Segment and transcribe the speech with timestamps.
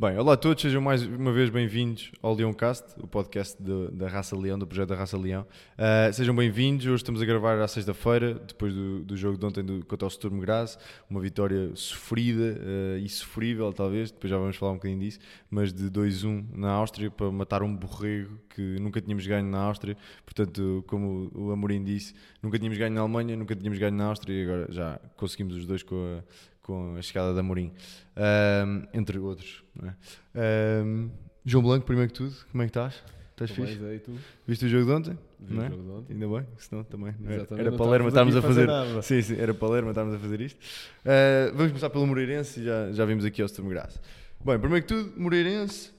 [0.00, 4.06] Bem, olá a todos, sejam mais uma vez bem-vindos ao Leoncast, o podcast de, da
[4.06, 5.44] Raça Leão, do projeto da Raça Leão.
[5.74, 9.64] Uh, sejam bem-vindos, hoje estamos a gravar à sexta-feira, depois do, do, jogo de ontem
[9.64, 10.78] do, contra o Sturm Graz,
[11.10, 15.18] uma vitória sofrida uh, e sofrível talvez, depois já vamos falar um bocadinho disso,
[15.50, 19.96] mas de 2-1 na Áustria para matar um borrego que nunca tínhamos ganho na Áustria,
[20.24, 24.32] portanto, como o Amorim disse, nunca tínhamos ganho na Alemanha, nunca tínhamos ganho na Áustria
[24.32, 27.72] e agora já conseguimos os dois com a com a chegada da Mourinho,
[28.14, 29.64] um, entre outros.
[29.82, 30.82] É?
[30.84, 31.10] Um,
[31.42, 33.02] João Blanco, primeiro que tudo, como é que estás?
[33.30, 33.82] Estás fixe?
[33.82, 34.12] Aí, tu?
[34.46, 35.18] Viste o jogo de ontem?
[35.40, 35.70] Vi não o é?
[35.70, 36.12] jogo de ontem.
[36.12, 37.14] Ainda bem, senão também.
[37.24, 38.66] Era, Exatamente, era não Palermo, estávamos estávamos a fazer.
[38.66, 40.58] fazer sim, sim, era Palermo, estávamos a fazer isto.
[40.58, 43.98] Uh, vamos começar pelo Moreirense, já, já vimos aqui ao Graz.
[44.44, 45.90] Bem, primeiro que tudo, Moreirense,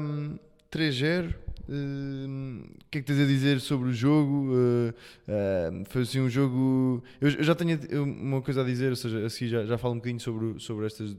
[0.00, 0.36] um,
[0.72, 1.34] 3-0.
[1.72, 4.52] Uh, o que é que tens a dizer sobre o jogo?
[4.52, 4.90] Uh,
[5.28, 7.00] uh, foi assim um jogo.
[7.20, 9.98] Eu, eu, já tenho uma coisa a dizer, ou seja, assim já, já falo um
[9.98, 11.16] bocadinho sobre, sobre estas.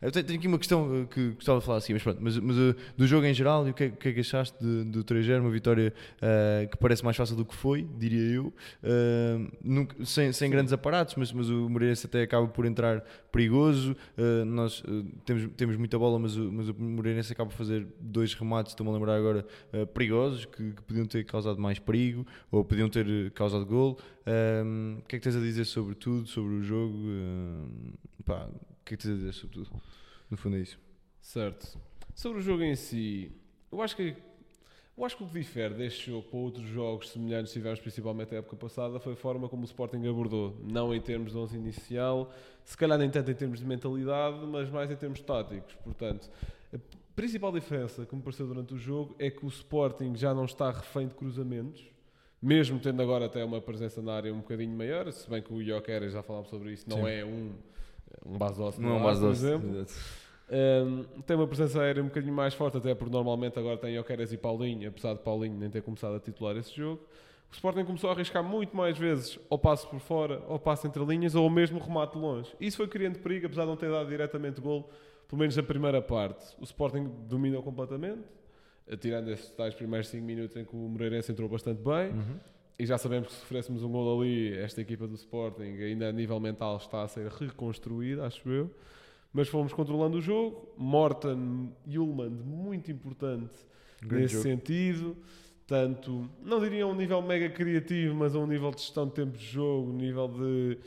[0.00, 2.56] Eu tenho, aqui uma questão que gostava de falar assim, mas pronto, mas, mas
[2.96, 5.28] do jogo em geral, e o que é, que, é que achaste de, do 3
[5.40, 5.92] Uma vitória
[6.70, 8.52] que parece mais fácil do que foi, diria eu,
[9.62, 13.96] nunca, sem, sem grandes aparatos, mas, mas o Moreirense até acaba por entrar perigoso.
[14.46, 14.82] nós
[15.24, 18.90] temos, temos muita bola, mas o, mas o Moreirense acaba por fazer dois remates, estou-me
[18.90, 19.44] a lembrar agora
[19.94, 23.98] perigosos que, que, podiam ter causado mais perigo ou podiam ter causado gol.
[24.26, 26.94] O que é que tens a dizer sobre tudo, sobre o jogo?
[28.24, 28.48] Pá,
[28.88, 29.70] que é que tens a dizer sobre tudo?
[30.30, 30.78] No fundo é isso.
[31.20, 31.78] Certo.
[32.14, 33.30] Sobre o jogo em si,
[33.70, 34.16] eu acho que
[34.96, 38.34] eu acho que o que difere deste jogo para outros jogos semelhantes que tivemos principalmente
[38.34, 40.56] a época passada foi a forma como o Sporting abordou.
[40.64, 42.32] Não em termos de 11 inicial,
[42.64, 45.72] se calhar nem tanto em termos de mentalidade, mas mais em termos táticos.
[45.84, 46.28] Portanto,
[47.14, 50.68] principal diferença que me pareceu durante o jogo é que o Sporting já não está
[50.68, 51.84] refém de cruzamentos,
[52.42, 55.62] mesmo tendo agora até uma presença na área um bocadinho maior, se bem que o
[55.62, 57.08] Joker, já falámos sobre isso, não Sim.
[57.08, 57.52] é um,
[58.24, 59.86] um base doce, não é um base por exemplo.
[60.50, 64.32] Um, tem uma presença aérea um bocadinho mais forte, até porque normalmente agora tem Jokeres
[64.32, 67.02] e Paulinho, apesar de Paulinho nem ter começado a titular esse jogo.
[67.50, 71.02] O Sporting começou a arriscar muito mais vezes ao passo por fora, ao passo entre
[71.04, 72.54] linhas ou mesmo remate longe.
[72.60, 74.88] Isso foi criando perigo, apesar de não ter dado diretamente gol
[75.28, 78.22] pelo menos a primeira parte, o Sporting dominou completamente,
[78.98, 82.12] tirando esses tais primeiros 5 minutos em que o Moreirense entrou bastante bem.
[82.12, 82.40] Uhum.
[82.78, 86.12] E já sabemos que se sofrêssemos um gol ali, esta equipa do Sporting, ainda a
[86.12, 88.70] nível mental, está a ser reconstruída, acho eu.
[89.32, 90.72] Mas fomos controlando o jogo.
[90.76, 93.54] Morten Ullman, muito importante
[94.00, 94.48] Grande nesse jogo.
[94.48, 95.16] sentido.
[95.66, 99.12] Tanto, não diria a um nível mega criativo, mas a um nível de gestão de
[99.12, 100.78] tempo de jogo, nível de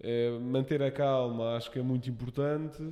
[0.00, 2.82] eh, manter a calma, acho que é muito importante.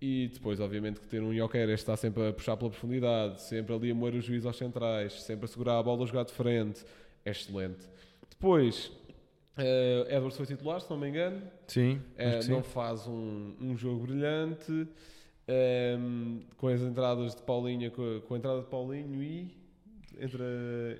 [0.00, 3.90] E depois, obviamente, que ter um Joker está sempre a puxar pela profundidade, sempre ali
[3.90, 6.84] a moer o juiz aos centrais, sempre a segurar a bola a jogar de frente.
[7.24, 7.86] É excelente.
[8.28, 8.86] Depois,
[9.56, 11.42] uh, Edwards foi titular, se não me engano.
[11.66, 12.00] Sim.
[12.16, 14.72] Uh, não faz um, um jogo brilhante.
[14.72, 14.88] Um,
[15.48, 19.50] ehm, com as entradas de Paulinho, com a, com a, entrada de Paulinho e
[20.20, 20.44] entra,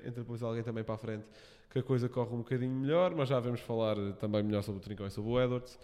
[0.04, 1.24] entra depois alguém também para a frente,
[1.70, 4.82] que a coisa corre um bocadinho melhor, mas já vamos falar também melhor sobre o
[4.82, 5.78] Trincão e sobre o Edwards.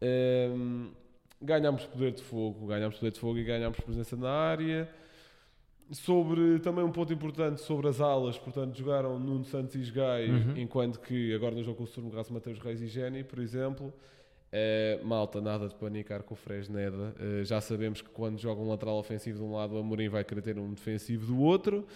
[0.00, 0.90] Um, ehm,
[1.42, 4.88] ganhámos poder de fogo, ganhámos poder de fogo e ganhámos presença na área.
[5.90, 10.56] Sobre também um ponto importante sobre as alas, portanto, jogaram Nuno Santos e Gai, uhum.
[10.56, 13.92] enquanto que agora no jogo com o Sturmo Graça Mateus Reis e Geni, por exemplo.
[14.50, 17.14] Uh, malta, nada de panicar com o Fresneda.
[17.20, 20.24] Uh, já sabemos que quando joga um lateral ofensivo de um lado, o Amorim vai
[20.24, 21.86] querer ter um defensivo do outro.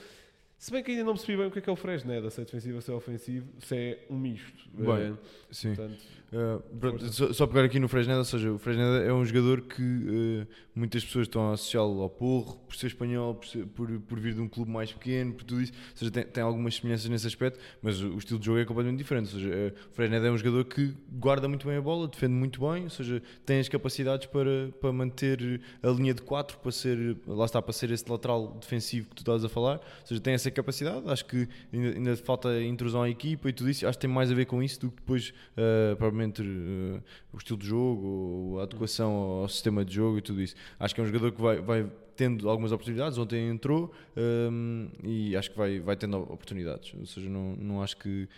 [0.59, 2.41] Se bem que ainda não percebi bem o que é, que é o Fresneda, se
[2.41, 4.69] é defensivo ou se é ofensivo, se é um misto.
[4.75, 5.19] Bem, uh,
[5.51, 5.75] sim.
[5.75, 9.83] Portanto, uh, só, pegar aqui no Fresneda, ou seja, o Fresneda é um jogador que
[9.83, 14.19] uh, muitas pessoas estão a associá-lo ao Porro, por ser espanhol, por, ser, por, por,
[14.19, 15.73] vir de um clube mais pequeno, por tudo isso.
[15.73, 18.99] Ou seja, tem, tem algumas semelhanças nesse aspecto, mas o, estilo de jogo é completamente
[18.99, 19.35] diferente.
[19.35, 22.61] Ou seja, o Fresneda é um jogador que guarda muito bem a bola, defende muito
[22.61, 27.17] bem, ou seja, tem as capacidades para, para manter a linha de 4, para ser,
[27.27, 29.77] lá está, para ser esse lateral defensivo que tu estás a falar.
[30.01, 31.03] Ou seja, tem essa capacidade.
[31.07, 33.87] Acho que ainda, ainda falta intrusão à equipa e tudo isso.
[33.87, 37.03] Acho que tem mais a ver com isso do que depois, uh, provavelmente, uh,
[37.33, 40.55] o estilo de jogo, a adequação ao sistema de jogo e tudo isso.
[40.79, 43.19] Acho que é um jogador que vai, vai tendo algumas oportunidades.
[43.19, 46.95] Ontem entrou um, e acho que vai, vai tendo oportunidades.
[46.99, 48.29] Ou seja, não, não acho que.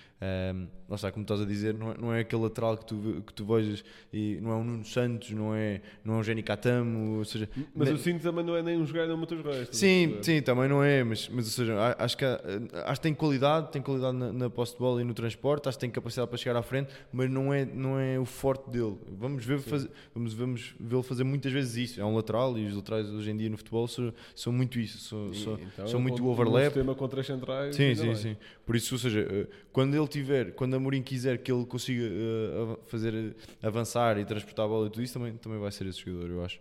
[0.55, 3.23] Um, lá está, como estás a dizer, não é, não é aquele lateral que tu,
[3.27, 6.43] que tu vejas e não é um Nuno Santos, não é, não é um Jenny
[6.43, 7.19] Catamo.
[7.19, 9.69] Ou seja, mas o Cinto também não é nem um jogador nem um Matheus Reis.
[9.73, 11.05] Sim, sim, também não é.
[11.05, 14.73] Mas, mas ou seja, acho que, acho que tem qualidade, tem qualidade na, na posse
[14.73, 17.53] de bola e no transporte, acho que tem capacidade para chegar à frente, mas não
[17.53, 18.97] é, não é o forte dele.
[19.19, 22.01] Vamos ver fazer, vamos, vamos vê-lo fazer muitas vezes isso.
[22.01, 24.99] É um lateral e os laterais hoje em dia no futebol são, são muito isso,
[24.99, 26.63] são, são, então, são muito overlap.
[26.63, 27.75] Um sistema com três centrais.
[27.75, 28.37] Sim, sim, sim.
[28.65, 32.05] Por isso, ou seja, eh, quando ele tiver, quando a Mourinho quiser que ele consiga
[32.05, 36.01] uh, fazer avançar e transportar a bola e tudo isso, também, também vai ser esse
[36.01, 36.61] jogador, eu acho.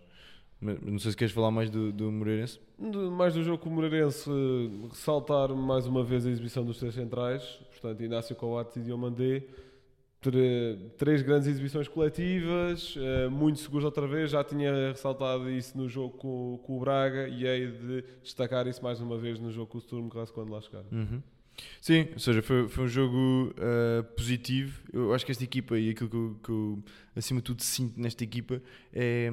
[0.60, 2.58] Mas não sei se queres falar mais do, do Moreirense.
[3.16, 4.30] Mais do jogo com o Moreirense,
[4.88, 9.42] ressaltar mais uma vez a exibição dos três centrais, portanto, Inácio Coates e Diomandé.
[10.96, 14.30] Três grandes exibições coletivas, eh, muito seguros outra vez.
[14.30, 18.82] Já tinha ressaltado isso no jogo com, com o Braga e hei de destacar isso
[18.82, 20.84] mais uma vez no jogo com o Sturm quando lá chegar.
[20.90, 21.22] Uhum.
[21.80, 24.82] Sim, ou seja, foi, foi um jogo uh, positivo.
[24.92, 26.84] Eu acho que esta equipa e aquilo que eu, que eu,
[27.14, 28.60] acima de tudo sinto nesta equipa
[28.92, 29.30] é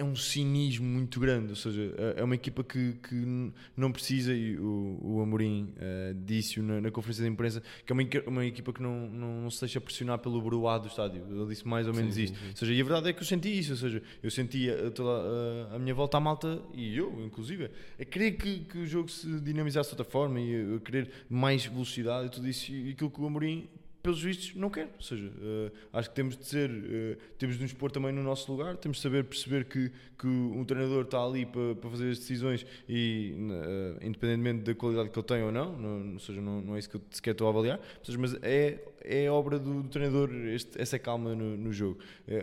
[0.00, 4.32] é um cinismo muito grande, ou seja, é, é uma equipa que, que não precisa,
[4.32, 8.46] e o, o Amorim uh, disse na, na, conferência de imprensa, que é uma, uma
[8.46, 11.22] equipa que não, não, não, se deixa pressionar pelo broá do estádio.
[11.28, 12.34] Ele disse mais ou menos sim, isto.
[12.34, 12.50] Sim, sim.
[12.50, 15.10] Ou seja, e a verdade é que eu senti isso, ou seja, eu sentia toda
[15.10, 17.70] a, a, minha volta à malta, e eu, inclusive,
[18.00, 21.66] a querer que, que o jogo se dinamizasse de outra forma, e a querer mais
[21.66, 23.68] velocidade e tudo isso, e aquilo que o Amorim
[24.02, 24.88] pelos vistos, não quer.
[24.96, 28.22] Ou seja, uh, acho que temos de ser, uh, temos de nos pôr também no
[28.22, 32.10] nosso lugar, temos de saber perceber que, que um treinador está ali para, para fazer
[32.10, 36.40] as decisões e, uh, independentemente da qualidade que ele tem ou não, não ou seja,
[36.40, 39.58] não, não é isso que eu sequer estou a avaliar, seja, mas é, é obra
[39.58, 41.98] do, do treinador este, essa calma no, no jogo.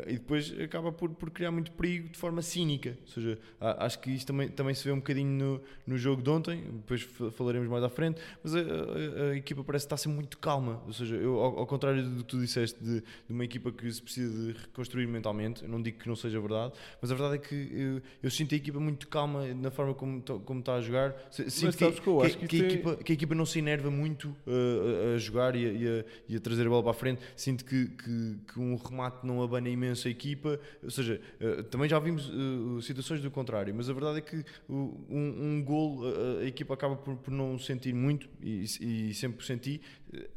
[0.08, 2.98] e depois acaba por, por criar muito perigo de forma cínica.
[3.02, 6.30] Ou seja, acho que isto também, também se vê um bocadinho no, no jogo de
[6.30, 7.02] ontem, depois
[7.36, 10.82] falaremos mais à frente, mas a, a, a equipa parece estar ser muito calma.
[10.86, 13.92] Ou seja, eu ao, ao, contrário do que tu disseste de, de, uma equipa que
[13.92, 17.36] se precisa de reconstruir mentalmente, eu não digo que não seja verdade, mas a verdade
[17.36, 20.82] é que eu, eu sinto a equipa muito calma na forma como, como está a
[20.82, 21.16] jogar.
[21.32, 25.12] Sinto que, que, que, que, a equipa, que a equipa não se enerva muito uh,
[25.12, 27.22] a, a, jogar e a, e, a, e a, trazer a bola para a frente.
[27.36, 30.60] Sinto que, que, que um remate não abana imenso a equipa.
[30.84, 34.44] Ou seja, uh, também já vimos uh, situações do contrário, mas a verdade é que
[34.70, 36.02] um, um gol
[36.42, 39.82] a, equipa acaba por, por não sentir muito e, e sempre senti.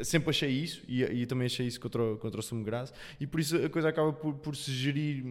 [0.01, 3.39] Sempre achei isso e, e também achei isso contra, contra o Sumo Graça e por
[3.39, 5.23] isso a coisa acaba por, por se gerir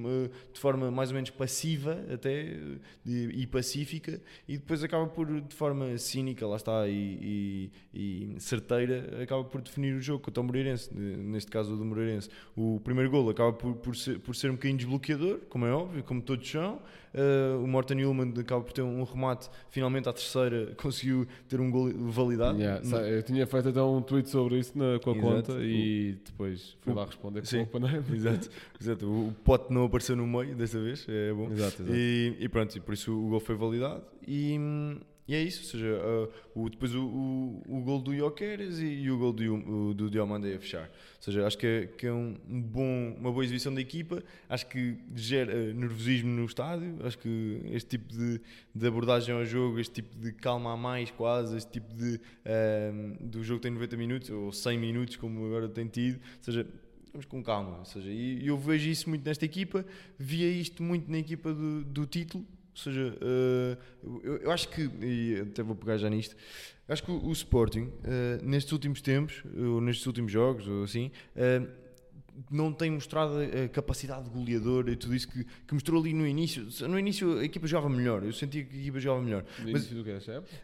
[0.54, 2.58] de forma mais ou menos passiva até
[3.06, 9.44] e pacífica e depois acaba por de forma cínica, lá está, e, e, certeira, acaba
[9.44, 12.30] por definir o jogo contra o Moreirense, neste caso o do Moreirense.
[12.56, 16.04] O primeiro golo acaba por, por, ser, por ser um bocadinho desbloqueador, como é óbvio,
[16.04, 16.80] como todos são,
[17.12, 21.72] Uh, o Morten Newman acaba por ter um remate, finalmente à terceira conseguiu ter um
[21.72, 22.60] gol validado.
[22.60, 22.98] Yeah, no...
[22.98, 25.28] Eu tinha feito até um tweet sobre isso na, com a Exato.
[25.28, 26.96] conta e depois fui o...
[26.96, 28.06] lá responder com o panela.
[28.14, 28.50] Exato.
[28.80, 29.08] Exato.
[29.08, 31.52] O, pote não apareceu no meio desta vez, é bom.
[31.52, 31.96] Exato, exato.
[31.96, 34.04] E, e pronto, e por isso o gol foi validado.
[34.28, 34.60] E,
[35.30, 38.86] e é isso, ou seja, uh, o, depois o, o, o gol do Jokeres e,
[38.86, 40.86] e, o gol do, do Diomande a fechar.
[40.86, 44.66] Ou seja, acho que é, que é um bom, uma boa exibição da equipa, acho
[44.66, 48.42] que gera uh, nervosismo no estádio, acho que este tipo de,
[48.74, 53.24] de, abordagem ao jogo, este tipo de calma a mais quase, este tipo de uh,
[53.24, 56.66] do jogo tem 90 minutos ou 100 minutos como agora tem tido, ou seja,
[57.12, 59.86] vamos com calma, ou seja, eu vejo isso muito nesta equipa,
[60.18, 62.44] via isto muito na equipa do, do título,
[62.80, 66.36] ou seja, uh, eu, eu, acho que, e até vou pegar já nisto,
[66.88, 71.68] acho que o, Sporting, uh, nestes últimos tempos, ou nestes últimos jogos, ou assim, uh,
[72.50, 76.68] não tem mostrado a capacidade goleadora e tudo isso que, que, mostrou ali no início.
[76.88, 79.46] No início a equipa jogava melhor, eu sentia que a equipa jogava melhor.
[79.60, 80.20] No início do que é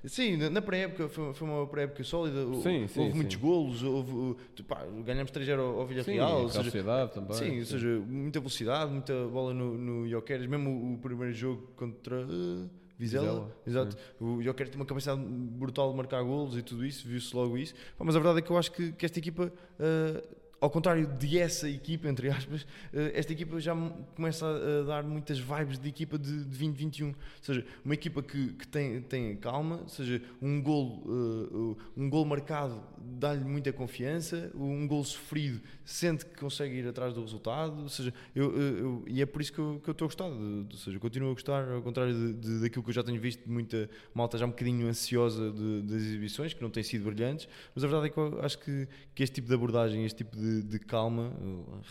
[0.06, 3.18] Sim, na, na pré-época foi, foi, uma pré-época sólida, sim, sim, houve sim.
[3.18, 4.38] muitos golos, houve,
[4.68, 6.50] pá, ganhamos 3-0 ao, ao Villarreal.
[6.50, 7.38] Sim, velocidade também.
[7.38, 12.26] Sim, ou seja, muita velocidade, muita bola no, no Jokeres, mesmo o, primeiro jogo contra...
[12.26, 13.98] Uh, Vizela, Vizela, exato.
[14.22, 17.74] O Joker tem uma capacidade brutal de marcar golos e tudo isso, viu-se logo isso.
[18.00, 21.38] Mas a verdade é que eu acho que, que esta equipa uh, ao contrário de
[21.38, 23.76] essa equipa, entre aspas, eh, esta equipa já
[24.16, 27.10] começa a dar muitas vibes de equipa de, 2021.
[27.10, 32.10] Ou seja, uma equipa que, que tem, tem calma, ou seja, um gol, uh, um
[32.10, 37.84] gol marcado dá-lhe muita confiança, um gol sofrido sente que consegue ir atrás do resultado.
[37.84, 40.30] Ou seja, eu, eu e é por isso que eu, que eu estou a gostar.
[40.30, 43.22] De, ou seja, continuo a gostar, ao contrário de, de, daquilo que eu já tenho
[43.22, 47.48] visto, muita malta já um bocadinho ansiosa de, das exibições, que não têm sido brilhantes.
[47.76, 50.36] Mas a verdade é que eu acho que, que este tipo de abordagem, este tipo
[50.36, 51.32] de de, de calma,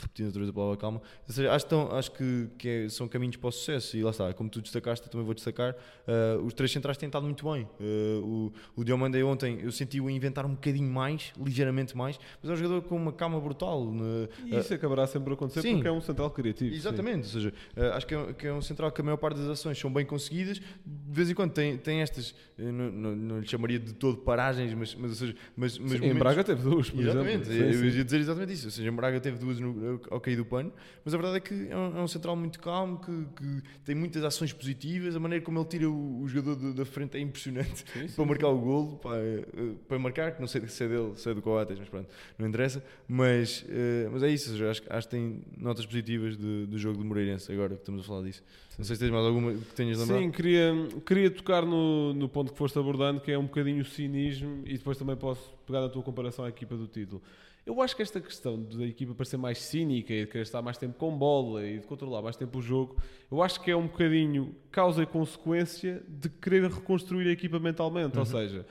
[0.01, 3.37] repetindo outra vez a palavra calma, seja, acho, tão, acho que, que é, são caminhos
[3.37, 6.71] para o sucesso e lá está, como tu destacaste, também vou destacar, uh, os três
[6.73, 7.69] centrais têm estado muito bem.
[7.81, 12.53] Uh, o, o Diomande ontem eu senti-o inventar um bocadinho mais, ligeiramente mais, mas é
[12.53, 13.83] um jogador com uma calma brutal.
[13.83, 16.75] Uh, e isso acabará sempre a acontecer sim, porque é um central criativo.
[16.75, 17.37] Exatamente, sim.
[17.37, 19.79] ou seja, acho que é, que é, um central que a maior parte das ações
[19.79, 23.79] são bem conseguidas, de vez em quando tem, tem estas, não, não, não lhe chamaria
[23.79, 26.17] de todo paragens, mas, mas, ou seja, mas, mas sim, momentos...
[26.17, 27.75] em Braga teve duas, por exatamente, exemplo.
[27.75, 30.71] eu ia dizer exatamente ou seja, Braga teve duas no, ao cair do pano,
[31.03, 33.95] mas a verdade é que é um, é um central muito calmo, que, que, tem
[33.95, 37.85] muitas ações positivas, a maneira como ele tira o, o jogador da frente é impressionante
[37.93, 38.55] sim, sim, para marcar sim.
[38.55, 39.45] o golo, para, eh,
[39.89, 42.09] para marcar, que não sei se é dele, se é do Coates, mas pronto,
[42.39, 46.67] não interessa, mas, uh, mas é isso, seja, acho, acho, que tem notas positivas de,
[46.67, 48.43] do jogo do Moreirense, agora que estamos a falar disso.
[48.77, 50.21] Não sei se tens mais alguma que tenhas lembrado.
[50.21, 50.73] Sim, queria,
[51.07, 54.77] queria tocar no, no ponto que foste abordando, que é um bocadinho o cinismo, e
[54.77, 57.23] depois também posso pegar na tua comparação à equipa do título.
[57.67, 60.61] Eu acho que esta questão da equipa para ser mais cínica e de querer estar
[60.61, 62.97] mais tempo com bola e de controlar mais tempo o jogo,
[63.31, 68.15] eu acho que é um bocadinho causa e consequência de querer reconstruir a equipa mentalmente.
[68.15, 68.21] Uhum.
[68.21, 68.67] Ou seja,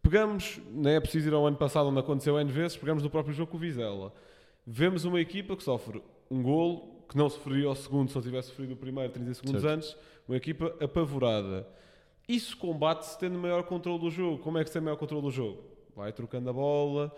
[0.00, 3.34] pegamos, não é preciso ir ao ano passado onde aconteceu N vezes, pegamos no próprio
[3.34, 4.12] jogo com o Vizela.
[4.64, 8.48] Vemos uma equipa que sofre um golo, que não sofreria ao segundo se não tivesse
[8.48, 9.74] sofrido o primeiro 30 segundos certo.
[9.74, 9.96] antes,
[10.28, 11.66] uma equipa apavorada.
[12.28, 14.38] Isso combate-se tendo maior controle do jogo.
[14.38, 15.64] Como é que se tem maior controle do jogo?
[15.96, 17.12] Vai trocando a bola,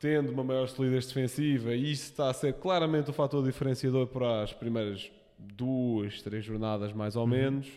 [0.00, 4.42] tendo uma maior solidez defensiva, e isso está a ser claramente o fator diferenciador para
[4.42, 7.28] as primeiras duas, três jornadas, mais ou uhum.
[7.28, 7.68] menos.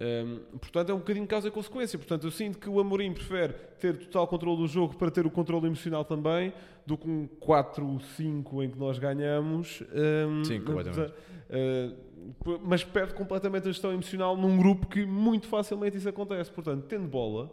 [0.00, 1.98] Um, portanto, é um bocadinho causa e consequência.
[1.98, 5.30] Portanto, eu sinto que o Amorim prefere ter total controle do jogo para ter o
[5.30, 6.52] controle emocional também,
[6.86, 9.82] do que um 4-5 em que nós ganhamos.
[9.92, 11.12] Um, Sim, completamente.
[11.12, 16.52] Uh, mas perde completamente a gestão emocional num grupo que muito facilmente isso acontece.
[16.52, 17.50] Portanto, tendo bola,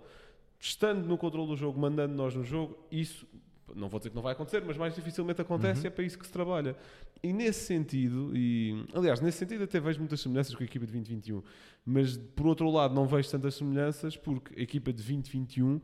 [0.60, 3.26] estando no controle do jogo, mandando nós no jogo, isso
[3.74, 5.86] não vou dizer que não vai acontecer, mas mais dificilmente acontece uhum.
[5.86, 6.76] e é para isso que se trabalha.
[7.24, 10.92] E nesse sentido, e aliás, nesse sentido até vejo muitas semelhanças com a equipa de
[10.92, 11.42] 2021,
[11.86, 15.82] mas por outro lado não vejo tantas semelhanças porque a equipa de 2021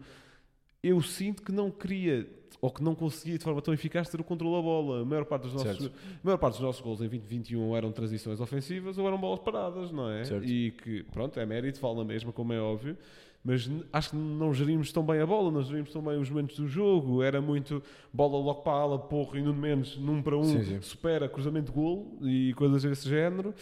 [0.83, 2.27] eu sinto que não queria
[2.59, 5.01] ou que não conseguia de forma tão eficaz ter o controle da bola.
[5.01, 5.91] A maior parte dos nossos, a
[6.23, 10.09] maior parte dos nossos gols em 2021 eram transições ofensivas ou eram bolas paradas, não
[10.09, 10.23] é?
[10.23, 10.45] Certo.
[10.45, 12.97] E que, pronto, é mérito, fala na mesma, como é óbvio
[13.43, 16.57] mas acho que não gerimos tão bem a bola, não gerimos tão bem os momentos
[16.57, 17.23] do jogo.
[17.23, 17.81] Era muito
[18.13, 20.81] bola logo para a ala, porra, e no menos num para um, sim, sim.
[20.81, 23.53] supera cruzamento de gol e coisas desse género.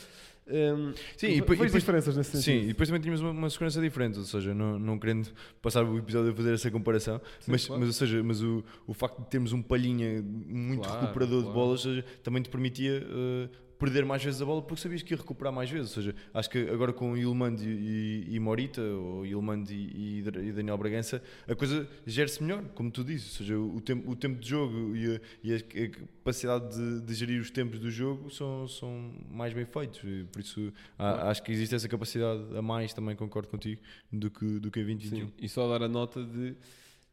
[0.49, 2.43] Um, sim, e depois, diferenças nesse sentido.
[2.43, 5.29] Sim, e depois também tínhamos uma, uma segurança diferente, ou seja, não, não querendo
[5.61, 7.79] passar o episódio a fazer essa comparação, sim, mas, claro.
[7.79, 11.47] mas, ou seja, mas o, o facto de termos um palhinha muito claro, recuperador claro.
[11.47, 15.13] de bolas seja, também te permitia uh, perder mais vezes a bola porque sabias que
[15.13, 15.95] ia recuperar mais vezes.
[15.95, 20.77] Ou seja, acho que agora com Ilmand e, e, Morita, ou Ilmand e, e, Daniel
[20.77, 23.31] Bragança, a coisa gera-se melhor, como tu dizes.
[23.31, 27.13] Ou seja, o tempo, o tempo de jogo e a, e a capacidade de, de,
[27.13, 30.01] gerir os tempos do jogo são, são mais bem feitos.
[30.31, 33.81] Por isso, há, acho que existe essa capacidade a mais, também concordo contigo,
[34.11, 35.27] do que, do que em 2021.
[35.27, 36.53] Sim, e só dar a nota de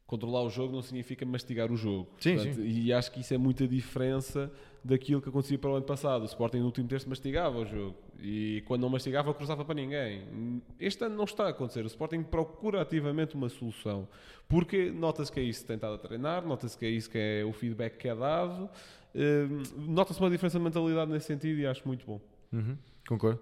[0.07, 2.07] controlar o jogo não significa mastigar o jogo.
[2.17, 2.63] Sim, Portanto, sim.
[2.63, 4.49] E acho que isso é muita diferença
[4.83, 6.21] daquilo que acontecia para o ano passado.
[6.21, 10.61] O Sporting no último terço mastigava o jogo e quando não mastigava cruzava para ninguém.
[10.79, 11.83] Este ano não está a acontecer.
[11.83, 14.07] O Sporting procura ativamente uma solução
[14.47, 17.51] porque nota-se que é isso tentado a treinar, nota-se que é isso que é o
[17.51, 18.69] feedback que é dado,
[19.13, 22.21] hum, nota-se uma diferença de mentalidade nesse sentido e acho muito bom.
[22.53, 23.41] Uhum, concordo.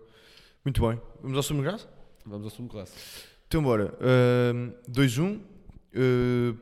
[0.64, 1.00] Muito bem.
[1.22, 1.88] Vamos ao sumo graça?
[2.26, 2.96] Vamos ao sumo graça.
[3.48, 3.94] Então, bora.
[4.02, 5.40] Uh, 2-1.
[5.96, 6.58] Uh,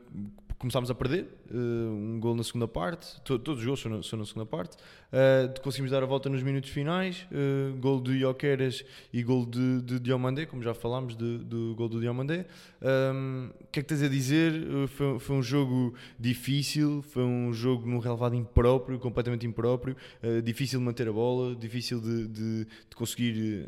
[0.58, 4.24] começámos a perder, um gol na segunda parte, todos os gols são na, são na
[4.24, 9.22] segunda parte, uh, conseguimos dar a volta nos minutos finais, uh, gol de Ioqueras e
[9.22, 12.46] gol de, de Diomandé, como já falámos do gol do Diomandé.
[12.82, 14.52] Um, o que é que tens a dizer?
[14.88, 19.96] Foi, foi, um jogo difícil, foi um jogo num relevado impróprio, completamente impróprio,
[20.42, 23.66] difícil de manter a bola, difícil de, de, de conseguir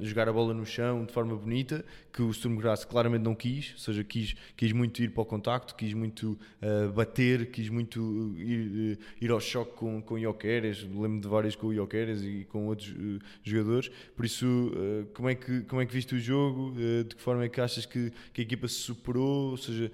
[0.00, 3.72] jogar a bola no chão de forma bonita, que o Sturm Graz claramente não quis,
[3.72, 8.34] ou seja, quis, quis muito ir para o contacto, quis muito uh, bater, quis muito
[8.38, 12.46] ir, uh, ir ao choque com, com Ioqueres, lembro de várias com o Ioqueres e
[12.48, 14.72] com outros uh, jogadores, por isso
[15.12, 16.74] como, é que, como é que viste o jogo,
[17.06, 19.90] de que forma é que achas que, que a equipa se superou, ou seja,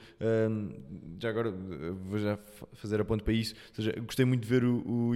[1.18, 2.38] já agora vou já
[2.74, 5.14] fazer a ponto para isso, ou seja, gostei muito de ver o, o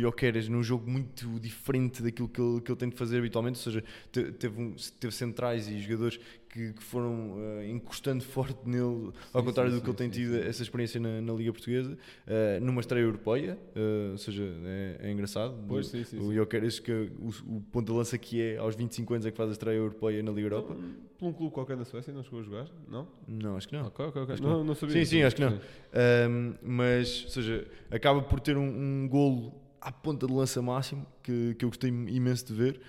[0.48, 3.84] num jogo muito diferente daquilo que ele, que ele tem de fazer habitualmente, ou seja,
[4.10, 6.18] teve, um, teve centrais e jogadores
[6.50, 10.10] que, que foram uh, encostando forte nele, sim, ao contrário sim, do que ele tem
[10.10, 14.96] tido essa experiência na, na Liga Portuguesa, uh, numa estreia europeia, uh, ou seja, é,
[15.08, 15.54] é engraçado.
[15.68, 19.14] Pois, sim, sim, o Jokeres, que o, o ponto de lança que é aos 25
[19.14, 20.76] anos é que faz a estreia europeia na Liga então, Europa.
[21.18, 22.66] Por um clube qualquer na Suécia não chegou a jogar?
[22.88, 23.06] Não?
[23.28, 23.86] Não, acho que não.
[23.86, 24.36] Okay, okay, okay.
[24.40, 24.96] Não, não, não, sabia.
[24.96, 25.52] Sim, sim, acho que não.
[25.52, 28.64] Um, mas, ou seja, acaba por ter um,
[29.04, 32.80] um golo à ponta de lança máximo, que, que eu gostei imenso de ver.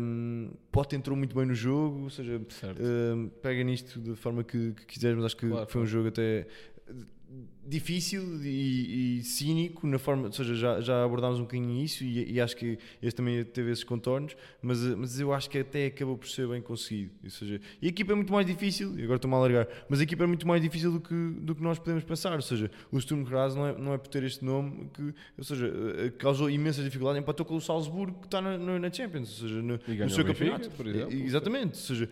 [0.00, 2.40] Um, Pote entrou muito bem no jogo, ou seja,
[3.14, 6.08] um, pega nisto da forma que, que quiseres, mas acho que claro, foi um jogo
[6.08, 6.46] até
[7.64, 12.32] difícil e, e, cínico na forma, ou seja, já, já abordámos um bocadinho isso e,
[12.32, 16.18] e, acho que este também teve esses contornos, mas, mas eu acho que até acabou
[16.18, 17.12] por ser bem conseguido.
[17.22, 20.00] Ou seja, e a equipa é muito mais difícil, e agora estou-me a alargar, mas
[20.00, 22.34] a equipa é muito mais difícil do que, do que nós podemos pensar.
[22.34, 25.44] Ou seja, o Sturm Graz não é, não é por ter este nome que, ou
[25.44, 29.48] seja, eh, causou imensa dificuldade, empatou com o Salzburgo que está na, na Champions, ou
[29.48, 30.70] seja, no, no seu campeonato.
[30.70, 31.12] Por exemplo.
[31.12, 32.10] Exatamente, ou seja,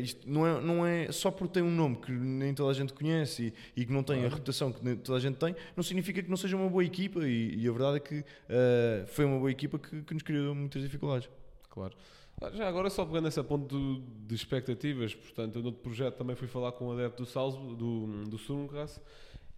[0.00, 2.92] isto não é, não é só por ter um nome que nem toda a gente
[2.92, 6.22] conhece e, e que não tem a reputação que toda a gente tem, não significa
[6.22, 9.38] que não seja uma boa equipa e, e a verdade é que uh, foi uma
[9.38, 11.28] boa equipa que, que, nos criou muitas dificuldades.
[11.70, 11.94] Claro.
[12.40, 16.48] Ah, já agora só pegando esse ponto de expectativas, portanto, no outro projeto também fui
[16.48, 19.00] falar com um adepto do Salzburg, do, do Sturmgrass,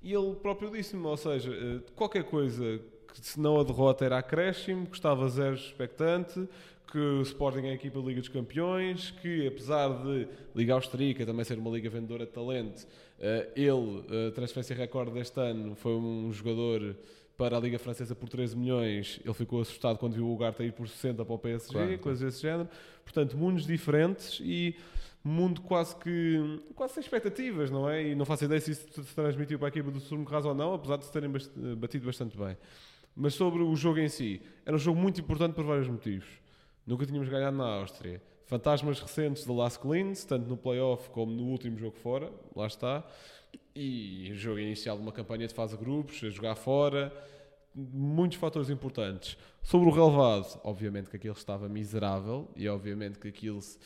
[0.02, 2.78] e ele próprio disse-me, ou seja, eh, qualquer coisa
[3.09, 6.47] que se não a derrota era acréscimo, que estava zero expectante,
[6.91, 11.26] que o Sporting é a equipa da Liga dos Campeões, que apesar de Liga Austríaca
[11.26, 12.87] também ser uma liga vendedora de talento,
[13.19, 16.97] eh, ele, a transferência recorde deste ano, foi um jogador
[17.37, 20.73] para a Liga Francesa por 13 milhões, ele ficou assustado quando viu o Ugarte ir
[20.73, 22.69] por 60 para o PSG, claro, coisas desse género.
[23.05, 24.76] Portanto, mundos diferentes e
[25.23, 28.09] mundo quase que quase sem expectativas, não é?
[28.09, 30.55] E não faço ideia se isso se transmitiu para a equipa do Surmo Raso ou
[30.55, 31.31] não, apesar de se terem
[31.76, 32.57] batido bastante bem.
[33.17, 36.43] Mas sobre o jogo em si, era um jogo muito importante por vários motivos.
[36.87, 38.21] Nunca tínhamos ganhado na Áustria.
[38.47, 43.03] Fantasmas recentes de Las Clins, tanto no playoff como no último jogo fora, lá está.
[43.75, 47.12] E o jogo inicial de uma campanha de fase de grupos, a jogar fora,
[47.75, 49.38] muitos fatores importantes.
[49.62, 53.79] Sobre o relevado, obviamente que aquilo estava miserável e obviamente que aquilo se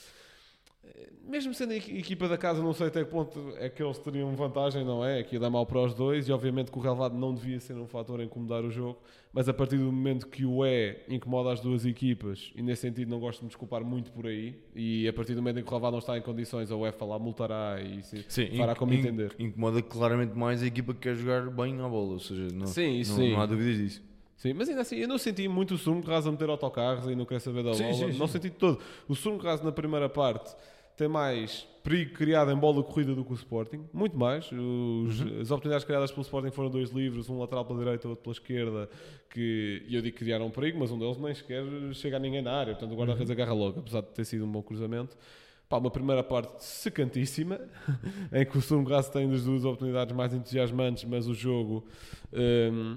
[1.29, 4.35] mesmo sendo a equipa da casa, não sei até que ponto é que eles teriam
[4.35, 5.19] vantagem, não é?
[5.21, 7.87] Aquilo é mau para os dois e obviamente que o relevado não devia ser um
[7.87, 8.99] fator a incomodar o jogo,
[9.33, 13.11] mas a partir do momento que o é incomoda as duas equipas e nesse sentido
[13.11, 15.69] não gosto de me desculpar muito por aí e a partir do momento em que
[15.69, 18.95] o relevado não está em condições, a UEFA lá multará e se sim, fará como
[18.95, 19.35] in, entender.
[19.39, 22.99] Incomoda claramente mais a equipa que quer jogar bem à bola, ou seja, não, sim,
[22.99, 23.33] não, sim.
[23.33, 24.09] não há dúvidas disso.
[24.39, 27.25] Sim, mas ainda assim, eu não senti muito o Sumo a meter autocarros e não
[27.25, 27.75] quer saber da bola.
[27.75, 28.79] Sim, sim, não senti todo.
[29.09, 30.55] O Sumo na primeira parte
[30.99, 34.47] tem mais perigo criado em bola corrida do que o Sporting, muito mais.
[34.47, 35.41] Os, uhum.
[35.41, 38.91] As oportunidades criadas pelo Sporting foram dois livros, um lateral pela direita, outro pela esquerda,
[39.31, 42.53] que eu digo que criaram perigo, mas um deles nem sequer chega a ninguém na
[42.53, 43.35] área, portanto o guarda-redes uhum.
[43.35, 45.17] agarra logo, apesar de ter sido um bom cruzamento.
[45.69, 47.61] Pá, uma primeira parte secantíssima,
[48.33, 51.87] em que o Sturm Graz tem das duas oportunidades mais entusiasmantes, mas o jogo,
[52.33, 52.97] um,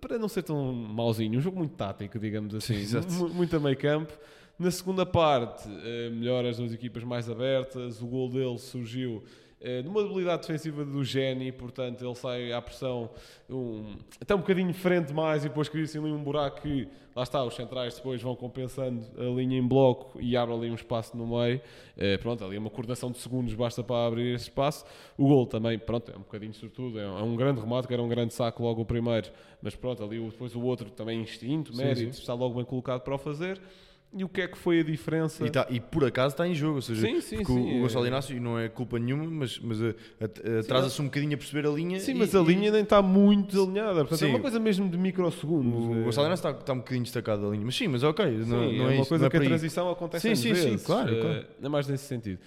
[0.00, 3.76] para não ser tão mauzinho, um jogo muito tático, digamos assim, Sim, muito a meio
[3.76, 4.16] campo.
[4.58, 8.02] Na segunda parte, uh, melhor as duas equipas mais abertas.
[8.02, 9.22] O gol dele surgiu
[9.60, 13.10] uh, numa debilidade defensiva do Geni, portanto ele sai à pressão
[13.48, 16.86] um, até um bocadinho frente mais e depois cria-se ali um buraco que,
[17.16, 20.74] lá está, os centrais depois vão compensando a linha em bloco e abrem ali um
[20.74, 21.60] espaço no meio.
[21.96, 24.84] Uh, pronto, ali é uma coordenação de segundos basta para abrir esse espaço.
[25.16, 28.02] O gol também, pronto, é um bocadinho sobretudo, é, é um grande remate, que era
[28.02, 29.30] um grande saco logo o primeiro,
[29.62, 32.20] mas pronto, ali depois o outro também instinto, mérito, sim, sim.
[32.20, 33.58] está logo bem colocado para o fazer
[34.14, 35.44] e o que é que foi a diferença.
[35.44, 38.04] E, tá, e por acaso está em jogo, ou seja, sim, sim, sim, o Gonçalo
[38.04, 38.08] é.
[38.08, 41.98] Inácio não é culpa nenhuma, mas, mas eh, atrasa-se um bocadinho a perceber a linha.
[41.98, 42.44] Sim, e, mas a e...
[42.44, 45.86] linha nem está muito alinhada, portanto é uma coisa mesmo de microsegundos.
[45.86, 46.02] O é.
[46.02, 48.90] Gonçalo Inácio está, está um bocadinho destacado da linha, mas sim, mas ok, não, não
[48.90, 51.46] é, é uma coisa é que a transição acontece sim, sim, vezes, sim, claro, claro.
[51.62, 52.38] É mais nesse sentido.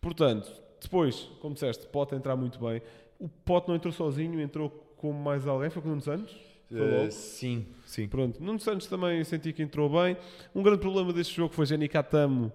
[0.00, 2.80] Portanto, depois, como disseste, pode entrar muito bem.
[3.18, 6.49] O Pote não entrou sozinho, entrou com mais alguém, foi com o Nuno Santos?
[6.70, 8.06] Uh, sim, sim.
[8.06, 8.42] Pronto.
[8.42, 10.16] Nuno Santos também senti que entrou bem.
[10.54, 12.52] Um grande problema deste jogo foi Jenny Katamo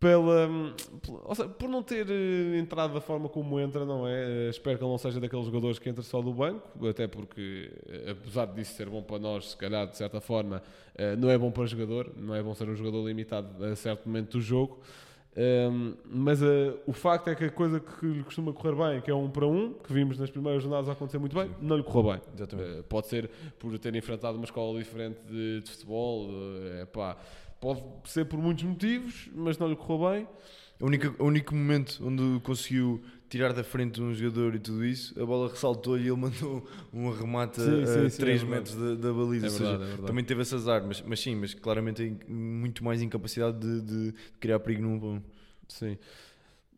[0.00, 0.48] pela,
[1.34, 4.26] seja, por não ter uh, entrado da forma como entra, não é?
[4.26, 7.70] Uh, espero que ele não seja daqueles jogadores que entra só do banco, até porque,
[8.10, 10.62] apesar disso ser bom para nós, se calhar de certa forma,
[11.18, 14.06] não é bom para o jogador, não é bom ser um jogador limitado a certo
[14.06, 14.80] momento do jogo.
[15.38, 19.08] Um, mas uh, o facto é que a coisa que lhe costuma correr bem, que
[19.08, 21.54] é um para um, que vimos nas primeiras jornadas acontecer muito bem, Sim.
[21.60, 22.20] não lhe correu bem.
[22.42, 27.16] Uh, pode ser por ter enfrentado uma escola diferente de, de futebol, uh, epá,
[27.60, 30.28] pode ser por muitos motivos, mas não lhe correu bem.
[30.80, 35.20] O único, o único momento onde conseguiu tirar da frente um jogador e tudo isso,
[35.20, 38.94] a bola ressaltou e ele mandou um remate sim, a, sim, 3 é metros da,
[38.94, 39.46] da, baliza.
[39.46, 42.82] É verdade, seja, é também teve esse azar, mas, mas sim, mas claramente tem muito
[42.82, 45.22] mais incapacidade de, de criar perigo num um.
[45.68, 45.98] Sim.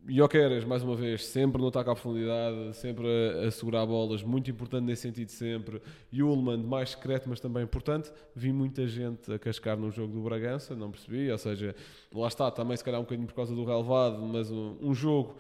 [0.09, 4.51] Jokeres, mais uma vez, sempre no ataque à profundidade, sempre a, a segurar bolas, muito
[4.51, 5.81] importante nesse sentido sempre.
[6.13, 8.11] Ullman, mais secreto, mas também importante.
[8.35, 11.77] Vi muita gente a cascar no jogo do Bragança, não percebi, ou seja,
[12.13, 15.37] lá está, também se calhar um bocadinho por causa do relevado, mas um, um jogo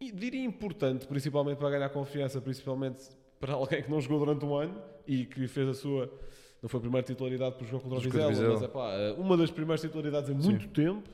[0.00, 3.00] e diria importante, principalmente para ganhar confiança, principalmente
[3.40, 6.12] para alguém que não jogou durante um ano e que fez a sua.
[6.62, 9.50] Não foi a primeira titularidade por jogo contra o Vizela, mas é pá, uma das
[9.50, 10.68] primeiras titularidades em muito Sim.
[10.68, 11.08] tempo.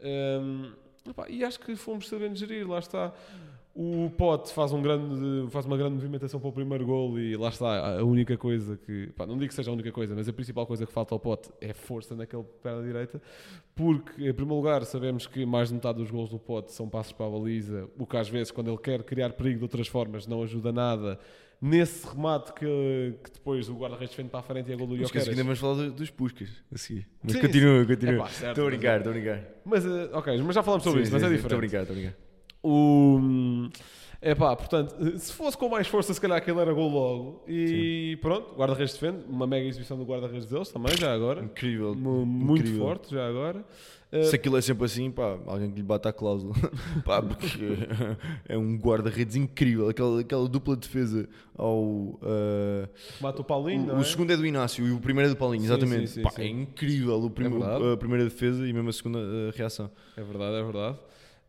[0.00, 0.72] Um,
[1.08, 3.12] epá, e acho que fomos sabendo gerir, lá está.
[3.74, 7.48] O Pote faz, um grande, faz uma grande movimentação para o primeiro gol e lá
[7.48, 9.06] está a única coisa que.
[9.16, 11.18] Pá, não digo que seja a única coisa, mas a principal coisa que falta ao
[11.18, 13.22] Pote é força naquele da direita.
[13.74, 17.12] Porque, em primeiro lugar, sabemos que mais de metade dos gols do Pote são passos
[17.12, 20.26] para a baliza, o que às vezes, quando ele quer criar perigo de outras formas,
[20.26, 21.18] não ajuda nada.
[21.58, 24.96] Nesse remate que, que depois o guarda-redes defende para a frente e é gol do
[24.98, 25.28] Jokeres.
[25.28, 27.08] ainda vamos falar dos Puscas a seguir.
[27.22, 28.26] Mas sim, continua, continua.
[28.26, 29.44] Estou a brincar, estou a brincar.
[29.64, 31.44] Mas, uh, ok, mas já falamos sobre sim, isso, mas é diferente.
[31.44, 32.31] Estou a brincar, estou a brincar.
[32.62, 33.68] O...
[34.24, 37.44] É pá, portanto, se fosse com mais força, se calhar aquele era gol logo.
[37.48, 38.22] E Sim.
[38.22, 39.24] pronto, guarda-redes defende.
[39.28, 41.42] Uma mega exibição do guarda-redes deles também, já agora.
[41.42, 41.92] Incrível.
[41.92, 42.86] M muito incrível.
[42.86, 43.64] forte, já agora.
[44.24, 46.54] Se aquilo é sempre assim, pá, alguém que lhe bata a cláusula.
[47.02, 47.78] pá, porque
[48.46, 49.88] é um guarda-redes incrível.
[49.88, 51.82] Aquela, aquela dupla defesa ao.
[51.82, 52.88] Uh,
[53.22, 54.04] Mata o Paulinho, o, o é?
[54.04, 56.08] segundo é do Inácio e o primeiro é do Paulinho, sim, exatamente.
[56.08, 59.18] Sim, sim, pá, é incrível o prim é a primeira defesa e mesmo a segunda
[59.18, 59.90] uh, reação.
[60.14, 60.98] É verdade, é verdade.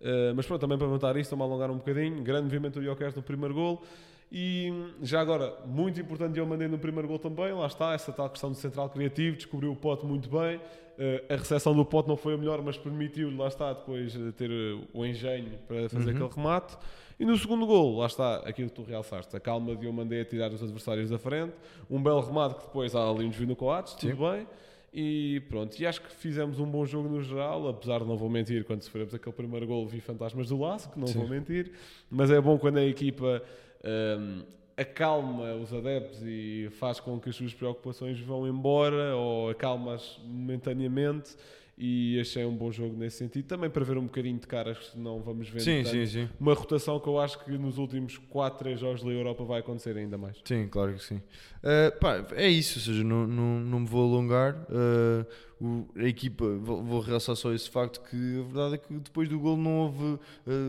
[0.04, 2.22] Uh, mas pronto, também para matar isto, vamos alongar um bocadinho.
[2.22, 3.82] Grande movimento do Jokers no primeiro gol.
[4.30, 7.54] E já agora, muito importante, eu mandei no primeiro gol também.
[7.54, 9.38] Lá está, essa tal questão do central criativo.
[9.38, 10.58] Descobriu o pote muito bem.
[10.58, 14.32] Uh, a recepção do pote não foi a melhor, mas permitiu-lhe, lá está, depois uh,
[14.34, 14.52] ter
[14.94, 16.16] o engenho para fazer uhum.
[16.18, 16.78] aquele remate.
[17.20, 20.22] E no segundo gol, lá está, aquilo que tu realçaste, a calma de eu mandei
[20.22, 21.54] a tirar os adversários da frente,
[21.90, 24.48] um belo remate que depois há ali um desvio no coates, tudo bem.
[24.94, 28.30] E pronto, e acho que fizemos um bom jogo no geral, apesar de não vou
[28.30, 31.18] mentir, quando sofremos aquele primeiro gol vi fantasmas do laço, que não Sim.
[31.18, 31.72] vou mentir,
[32.12, 33.42] mas é bom quando a equipa
[33.84, 34.44] um,
[34.78, 41.36] acalma os adeptos e faz com que as suas preocupações vão embora ou acalma-as momentaneamente
[41.78, 43.46] e achei um bom jogo nesse sentido.
[43.48, 46.30] Também para ver um bocadinho de caras, não vamos ver sim, sim, sim.
[46.40, 49.98] uma rotação que eu acho que nos últimos 4, 3 jogos da Europa vai acontecer
[49.98, 50.38] ainda mais.
[50.44, 51.18] Sim, claro que sim.
[51.18, 54.56] Uh, pá, é isso, ou seja, não, não, não me vou alongar.
[54.70, 55.26] Uh,
[55.64, 59.30] o, a equipa, vou, vou, realçar só esse facto que a verdade é que depois
[59.30, 60.20] do gol não houve uh,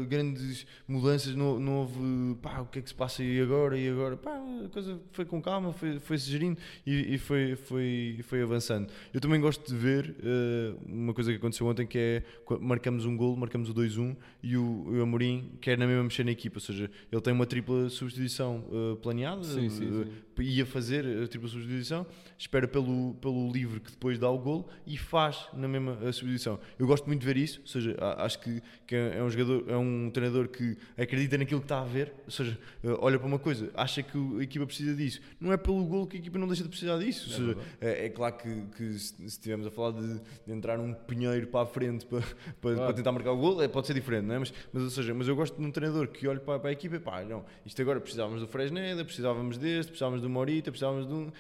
[0.09, 3.89] grandes mudanças, não, não houve pá, o que é que se passa aí agora e
[3.89, 8.43] agora, pá, a coisa foi com calma, foi, foi gerindo e, e, foi, foi, foi
[8.43, 8.89] avançando.
[9.13, 12.23] Eu também gosto de ver uh, uma coisa que aconteceu ontem que é
[12.61, 16.31] marcamos um gol, marcamos o 2-1 e o, o Amorim quer na mesma mexer na
[16.31, 20.43] equipa, ou seja, ele tem uma tripla substituição uh, planeada, sim, sim, sim.
[20.43, 22.07] ia fazer a tripla substituição,
[22.39, 26.59] espera pelo, pelo livre que depois dá o gol e faz na mesma substituição.
[26.79, 29.77] Eu gosto muito de ver isso, ou seja, acho que, que é um jogador, é
[29.77, 33.39] um treinador que acredita naquilo que está a ver, ou seja, eh, olha para uma
[33.39, 35.21] coisa, acha que a equipa precisa disso.
[35.41, 37.31] Não é pelo gol que a equipa não deixa de precisar disso.
[37.31, 40.93] Ou seja, é, é, claro que, que se estivermos a falar de, de, entrar um
[40.93, 42.21] pinheiro para a frente para,
[42.61, 42.77] para, claro.
[42.79, 44.39] para tentar marcar o gol, é, pode ser diferente, não é?
[44.39, 46.73] Mas, mas, ou seja, mas eu gosto de um treinador que olhe para, para a
[46.73, 51.07] equipa e pá, não, isto agora precisávamos do Fresneda, precisávamos deste, precisávamos do Morita, precisávamos
[51.07, 51.33] de um.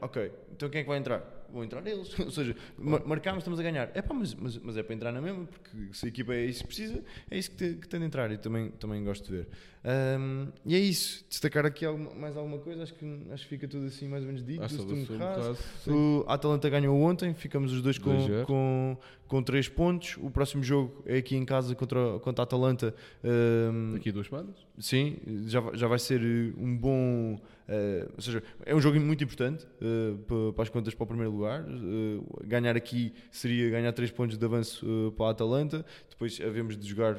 [0.00, 1.37] Ok, então quem é que vai entrar?
[1.52, 2.16] Vão entrar eles.
[2.18, 3.90] Ou seja, mar marcámos, estamos a ganhar.
[3.94, 6.44] É pá, mas, mas, mas, é para entrar na mesma, porque se a equipa é
[6.44, 8.30] isso que precisa, é isso que, te, que tem de entrar.
[8.30, 9.48] E também, também gosto de ver.
[9.84, 11.24] Um, e é isso.
[11.28, 14.26] Destacar aqui alguma, mais alguma coisa, acho que, acho que fica tudo assim mais ou
[14.26, 14.62] menos dito.
[14.62, 20.16] Um caso, o Atalanta ganhou ontem, ficamos os dois com, com, com 3 pontos.
[20.20, 22.94] O próximo jogo é aqui em casa contra, contra a Atalanta.
[23.24, 24.56] Um, Daqui a duas semanas?
[24.78, 26.20] Sim, já, já vai ser
[26.56, 27.40] um bom.
[27.68, 31.32] Uh, ou seja, é um jogo muito importante uh, para, as contas para o primeiro
[31.32, 31.64] lugar.
[31.68, 35.84] Uh, ganhar aqui seria ganhar 3 pontos de avanço para a Atalanta.
[36.08, 37.18] Depois havemos de jogar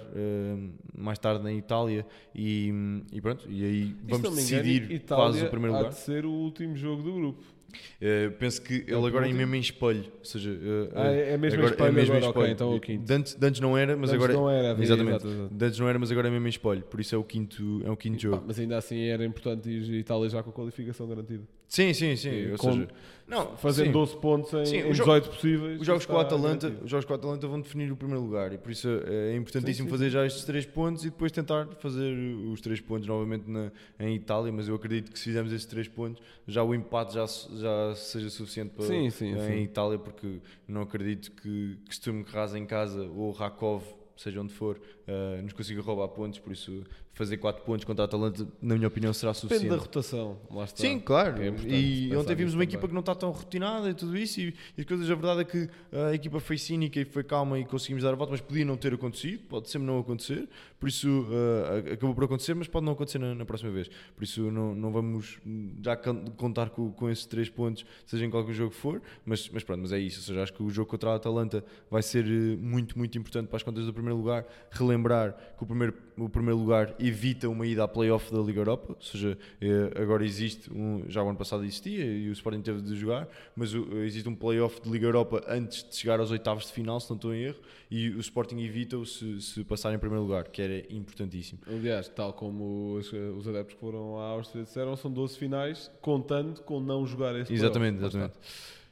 [0.97, 2.73] mais tarde na Itália e,
[3.11, 3.45] e pronto.
[3.49, 5.91] E aí vamos decidir engano, quase o primeiro lugar.
[5.91, 7.58] de ser o último jogo do grupo.
[7.69, 11.33] Uh, penso que é ele agora é mesmo em espelho, ou seja, uh, ah, é,
[11.33, 12.43] é mesmo agora, em espelho, é mesmo agora, em espelho.
[12.43, 13.05] Okay, então é o quinto.
[13.05, 15.25] Dantes, Dantes não era, mas Dantes agora não era, exatamente.
[15.51, 17.91] Dantes não era, mas agora é mesmo em espelho, por isso é o quinto, é
[17.91, 18.43] o quinto jogo.
[18.45, 21.43] mas ainda assim era importante ir Itália já com a qualificação garantida.
[21.69, 22.31] Sim, sim, sim.
[22.31, 22.87] E, ou com, seja,
[23.27, 23.91] não, fazendo sim.
[23.91, 25.79] 12 pontos em, sim, em 18 possíveis.
[25.79, 28.51] Os jogos, com a Atalanta, os jogos com a Atalanta vão definir o primeiro lugar
[28.51, 32.11] e por isso é importantíssimo sim, fazer já estes 3 pontos e depois tentar fazer
[32.51, 34.51] os 3 pontos novamente na, em Itália.
[34.51, 37.27] Mas eu acredito que se fizermos estes 3 pontos, já o empate já,
[37.59, 39.63] já seja suficiente para sim, sim, em sim.
[39.63, 43.83] Itália, porque não acredito que, que Sturm Graz em casa ou Rakov
[44.21, 44.77] seja onde for,
[45.07, 48.87] uh, nos consiga roubar pontos, por isso fazer 4 pontos contra a Atalanta, na minha
[48.87, 49.63] opinião, será suficiente.
[49.63, 50.77] Depende da rotação, lá está.
[50.77, 51.41] Sim, claro.
[51.41, 54.53] É e ontem vimos uma equipa que não está tão rotinada e tudo isso, e,
[54.77, 57.65] e as coisas, a verdade é que a equipa foi cínica e foi calma e
[57.65, 60.47] conseguimos dar a volta, mas podia não ter acontecido, pode sempre não acontecer,
[60.79, 63.89] por isso uh, acabou por acontecer, mas pode não acontecer na, na, próxima vez.
[64.15, 65.39] Por isso não, não vamos
[65.81, 65.97] já
[66.37, 69.91] contar com, com esses 3 pontos, seja em qualquer jogo for, mas, mas pronto, mas
[69.91, 70.19] é isso.
[70.19, 73.47] Ou seja, acho que o jogo contra a Atalanta vai ser eh, muito, muito importante
[73.47, 77.47] para as contas do primeiro primeiro lugar, relembrar que o primeiro, o primeiro lugar evita
[77.47, 81.29] uma ida à playoff da Liga Europa, ou seja, eh, agora existe, um, já o
[81.29, 85.05] ano passado existia e o Sporting teve de jogar, mas existe um playoff de Liga
[85.05, 88.19] Europa antes de chegar aos oitavos de final, se não estou em erro, e o
[88.19, 91.59] Sporting evita-o se, se passar em primeiro lugar, que era importantíssimo.
[91.67, 96.61] Aliás, tal como os, os adeptos que foram à Áustria disseram, são 12 finais, contando
[96.61, 98.33] com não jogar esse Exatamente, exatamente.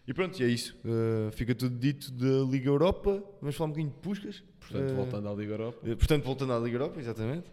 [0.07, 0.73] E pronto, e é isso.
[0.85, 3.21] Uh, fica tudo dito da Liga Europa.
[3.41, 4.41] Vamos falar um bocadinho de Puscas.
[4.57, 5.79] Portanto, uh, voltando à Liga Europa.
[5.85, 7.51] Uh, portanto, voltando à Liga Europa, exatamente.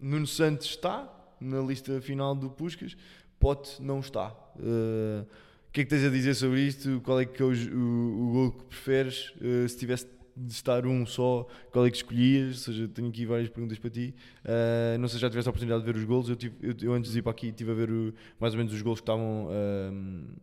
[0.00, 2.96] Nuno Santos está na lista final do Puscas.
[3.38, 4.34] Pote não está.
[4.56, 7.00] O que é que tens a dizer sobre isto?
[7.04, 9.34] Qual é que é o, o, o gol que preferes?
[9.68, 10.06] se tivesse
[10.46, 12.68] de estar um só, qual é que escolhias?
[12.68, 14.14] Ou seja, tenho aqui várias perguntas para ti.
[14.44, 16.28] Uh, não sei se já tiveste a oportunidade de ver os golos.
[16.28, 18.58] Eu, tive, eu, eu, antes de ir para aqui estive a ver o, mais ou
[18.58, 20.40] menos os golos que estavam uh,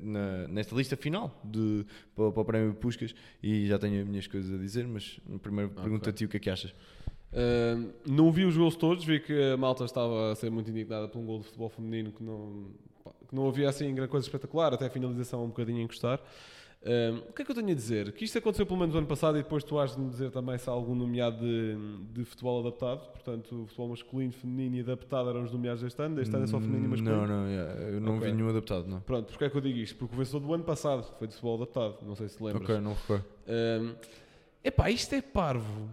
[0.00, 4.26] na, nesta lista final de, para, para o Prémio Puscas e já tenho as minhas
[4.26, 5.82] coisas a dizer, mas primeiro okay.
[5.82, 6.74] pergunto a ti o que é que achas.
[7.32, 11.08] Uh, não vi os gols todos, vi que a malta estava a ser muito indignada
[11.08, 12.66] por um gol de futebol feminino que não,
[13.28, 16.20] que não havia assim grande coisa espetacular, até a finalização um bocadinho a encostar.
[16.82, 18.10] Um, o que é que eu tenho a dizer?
[18.12, 20.30] Que isto aconteceu pelo menos no ano passado e depois tu has de me dizer
[20.30, 21.76] também se há algum nomeado de,
[22.10, 23.10] de futebol adaptado.
[23.12, 26.16] Portanto, futebol masculino, feminino e adaptado eram os nomeados deste ano.
[26.16, 27.26] Deste ano é só feminino e hum, masculino.
[27.26, 28.30] Não, não, yeah, eu não okay.
[28.30, 28.86] vi nenhum adaptado.
[28.86, 29.00] Não.
[29.00, 29.96] Pronto, porque é que eu digo isto?
[29.96, 31.98] Porque o vencedor do ano passado foi de futebol adaptado.
[32.02, 32.62] Não sei se lembras.
[32.62, 33.24] Ok, não recordo.
[33.46, 33.94] Um,
[34.64, 35.90] epá, isto é parvo.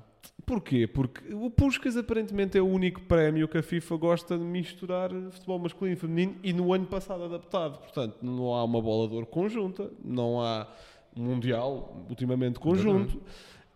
[0.48, 0.88] Porquê?
[0.88, 5.60] Porque o Puskas aparentemente é o único prémio que a FIFA gosta de misturar futebol
[5.60, 7.80] masculino e feminino e no ano passado adaptado.
[7.80, 10.66] Portanto, não há uma bola de ouro conjunta, não há
[11.14, 13.22] mundial, ultimamente conjunto.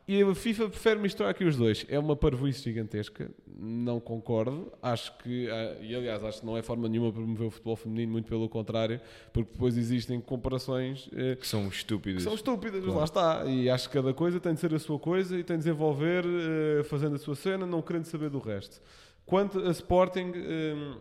[0.08, 1.86] E a FIFA prefere misturar aqui os dois.
[1.88, 4.72] É uma parvoíce gigantesca, não concordo.
[4.82, 7.76] Acho que, ah, e aliás, acho que não é forma nenhuma para promover o futebol
[7.76, 9.00] feminino, muito pelo contrário,
[9.32, 12.24] porque depois existem comparações eh, que são estúpidas.
[12.24, 12.98] Que são estúpidas, claro.
[12.98, 13.46] lá está.
[13.46, 16.26] E acho que cada coisa tem de ser a sua coisa e tem de desenvolver
[16.26, 18.82] eh, fazendo a sua cena, não querendo saber do resto.
[19.26, 20.98] Quanto a Sporting, eh,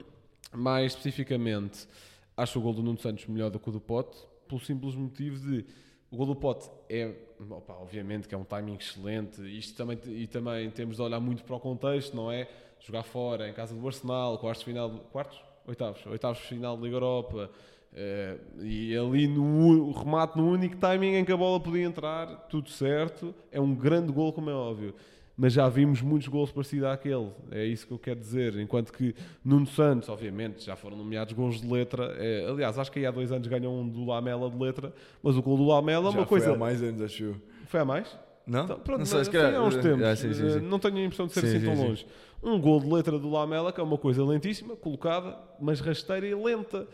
[0.53, 1.89] mais especificamente,
[2.37, 5.39] acho o gol do Nuno Santos melhor do que o do Pote, pelo simples motivo
[5.39, 5.65] de
[6.11, 7.15] o gol do Pote é,
[7.49, 9.41] opa, obviamente, que é um timing excelente.
[9.57, 12.49] Isto também, e também temos de olhar muito para o contexto, não é?
[12.81, 15.41] Jogar fora, em casa do Arsenal, quartos final, quartos?
[15.67, 17.51] Oitavos, oitavos final da Liga Europa.
[17.93, 22.71] Uh, e ali no remate, no único timing em que a bola podia entrar, tudo
[22.71, 23.35] certo.
[23.53, 24.95] É um grande gol, como é óbvio
[25.41, 27.31] mas já vimos muitos gols parecidos àquele.
[27.51, 28.59] É isso que eu quero dizer.
[28.59, 32.15] Enquanto que Nuno Santos, obviamente, já foram nomeados gols de letra.
[32.19, 35.39] É, aliás, acho que aí há dois anos ganhou um do Lamela de letra, mas
[35.39, 36.45] o gol do Lamela é uma coisa.
[36.45, 37.37] Foi há mais anos, acho eu.
[37.69, 38.15] Foi há mais?
[38.47, 38.65] Não?
[38.65, 40.03] Então, pronto, não sei, se foi há uns tempos.
[40.03, 40.61] Ah, sim, sim, sim.
[40.61, 42.07] Não tenho a impressão de ser assim tão longe.
[42.43, 46.35] Um gol de letra do Lamela, que é uma coisa lentíssima, colocada, mas rasteira e
[46.35, 46.89] lenta.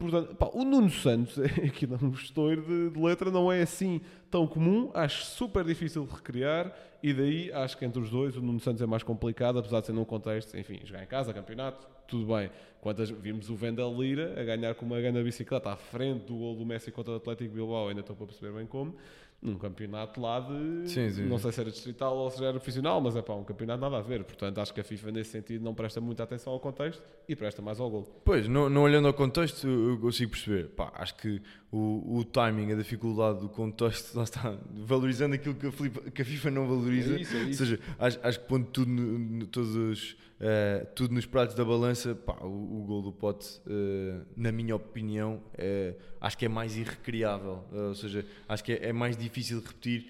[0.00, 4.00] Portanto, pá, o Nuno Santos, aqui dá um estouro de, de, letra, não é assim
[4.30, 8.40] tão comum, acho super difícil de recriar e daí acho que entre os dois o
[8.40, 11.86] Nuno Santos é mais complicado, apesar de ser num contexto, enfim, jogar em casa, campeonato,
[12.08, 12.50] tudo bem.
[12.80, 16.56] Quantas vimos o Vendel Lira a ganhar com uma grande bicicleta à frente do gol
[16.56, 18.96] do Messi contra o Atlético Bilbao, ainda estou para perceber bem como,
[19.42, 20.88] num campeonato lá de.
[20.88, 21.26] Sim, sim.
[21.26, 23.96] Não sei se era distrital ou se era profissional, mas é pá, um campeonato nada
[23.96, 24.24] a ver.
[24.24, 27.62] Portanto, acho que a FIFA nesse sentido não presta muita atenção ao contexto e presta
[27.62, 28.20] mais ao gol.
[28.24, 30.68] Pois, não, não olhando ao contexto, eu consigo perceber.
[30.70, 31.40] Pá, acho que
[31.72, 36.22] o, o timing, a dificuldade do contexto, lá está, valorizando aquilo que a, FIFA, que
[36.22, 37.14] a FIFA não valoriza.
[37.14, 37.62] É isso, é isso.
[37.62, 41.54] Ou seja, acho, acho que pondo tudo, no, no, todos os, uh, tudo nos pratos
[41.54, 46.44] da balança, pá, o, o gol do Pote, uh, na minha opinião, uh, acho que
[46.44, 47.64] é mais irrecriável.
[47.70, 50.06] ou seja, acho que é, é mais difícil de repetir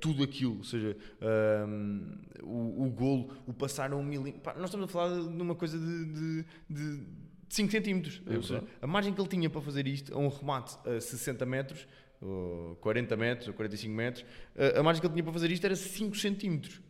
[0.00, 0.58] tudo aquilo.
[0.58, 0.96] Ou seja,
[2.42, 4.52] o, o golo, o passar a um milímetro.
[4.56, 7.02] Nós estamos a falar de uma coisa de, de, de
[7.50, 8.22] 5 centímetros.
[8.26, 11.44] É seja, a margem que ele tinha para fazer isto, a um remate a 60
[11.44, 11.86] metros,
[12.20, 14.24] ou 40 metros, ou 45 metros,
[14.76, 16.80] a margem que ele tinha para fazer isto era 5 centímetros.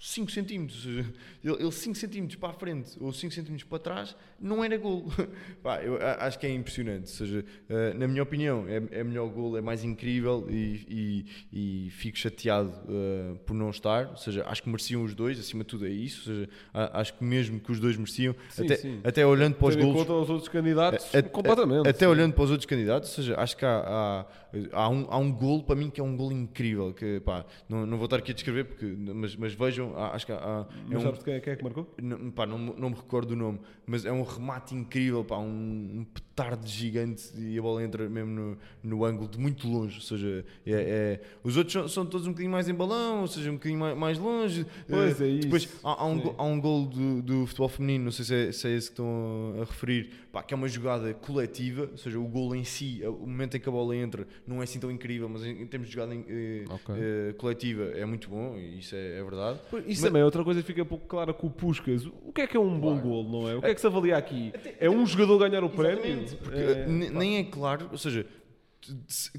[0.00, 4.16] 5 centímetros, ou seja, ele 5 centímetros para a frente ou 5 centímetros para trás
[4.40, 5.06] não era gol.
[5.60, 9.28] Pá, eu acho que é impressionante, ou seja, eh, na minha opinião é, é melhor
[9.28, 14.44] gol, é mais incrível e, e, e fico chateado uh, por não estar, ou seja,
[14.46, 17.58] acho que mereciam os dois, acima de tudo é isso, ou seja, acho que mesmo
[17.58, 19.00] que os dois mereciam, sim, até, sim.
[19.02, 19.96] até olhando para os gols...
[19.96, 21.88] conta os outros candidatos, a, completamente.
[21.88, 22.06] Até sim.
[22.06, 24.26] olhando para os outros candidatos, ou seja, acho que há, há,
[24.74, 27.84] há, um, há um gol para mim que é um gol incrível, que pá, não,
[27.84, 31.00] não vou estar aqui a descrever, porque, mas, mas vejam acho que há, é um,
[31.00, 31.92] sabes quem é, quem é que marcou?
[32.00, 36.00] Não, pá, não, não me recordo o nome, mas é um remate incrível, pá, um,
[36.00, 39.96] um petardo gigante e a bola entra mesmo no, no ângulo de muito longe.
[39.96, 43.26] Ou seja, é, é os outros são, são, todos um bocadinho mais em balão, ou
[43.26, 44.66] seja, um bocadinho mais, mais longe.
[44.88, 45.40] Pois é, isso.
[45.40, 48.52] Depois há, há um, há um gol do, do futebol feminino, não sei se é,
[48.52, 52.18] se é esse que estão a referir, pá, que é uma jogada coletiva, ou seja,
[52.18, 54.90] o gol em si, o momento em que a bola entra, não é assim tão
[54.90, 56.94] incrível, mas em, termos de jogada eh, okay.
[56.96, 59.58] eh, coletiva é muito bom, e isso é, é verdade.
[59.86, 62.06] Isso mas, também é outra coisa que fica pouco clara com o Puscas.
[62.06, 62.96] O que é que é um claro.
[62.96, 63.56] bom gol, não é?
[63.56, 64.52] O que é que se avalia aqui?
[64.78, 66.24] É um jogador ganhar o prémio?
[66.42, 68.26] Porque é, nem é claro, ou seja,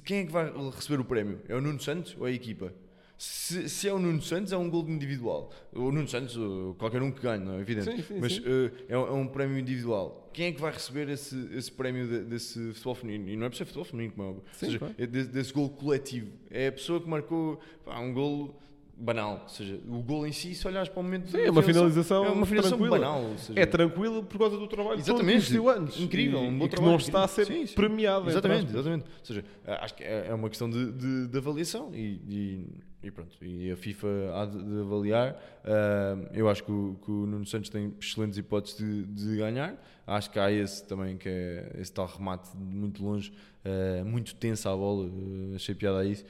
[0.03, 1.39] quem é que vai receber o prémio?
[1.47, 2.73] É o Nuno Santos ou é a equipa?
[3.19, 5.51] Se, se, é o Nuno Santos, é um gol individual.
[5.73, 6.37] O Nuno Santos,
[6.77, 7.91] qualquer um que ganhe, não é evidente.
[7.91, 8.39] Sim, sim, Mas sim.
[8.39, 10.29] Uh, é, é, um prémio individual.
[10.31, 13.27] Quem é que vai receber esse, esse prémio de, desse futebol feminino?
[13.27, 14.43] E não é por ser futebol feminino, como é óbvio.
[14.53, 16.31] Sim, seja, é desse, desse gol coletivo.
[16.49, 18.57] É a pessoa que marcou pá, um gol
[18.99, 19.41] banal.
[19.43, 21.31] Ou seja, o gol em si, se olhares para o momento.
[21.31, 22.25] Sim, é uma finalização.
[22.25, 22.99] É uma finalização tranquila.
[22.99, 23.37] banal.
[23.37, 25.99] Seja, é tranquilo por causa do trabalho exatamente, que antes.
[25.99, 26.75] Incrível, um bom e trabalho.
[26.75, 27.75] que não está a ser sim, sim.
[27.75, 28.29] premiado.
[28.29, 29.05] Exatamente, exatamente.
[29.05, 32.67] Ou seja, acho que é, é uma questão de, de, de avaliação e, e
[33.01, 35.31] e pronto, e a FIFA há de, de avaliar.
[35.63, 39.81] Uh, eu acho que o, que o, Nuno Santos tem excelentes hipóteses de, de, ganhar.
[40.05, 43.31] Acho que há esse também, que é esse tal remate de muito longe,
[43.63, 46.25] uh, muito tensa a bola, uh, achei piada a isso,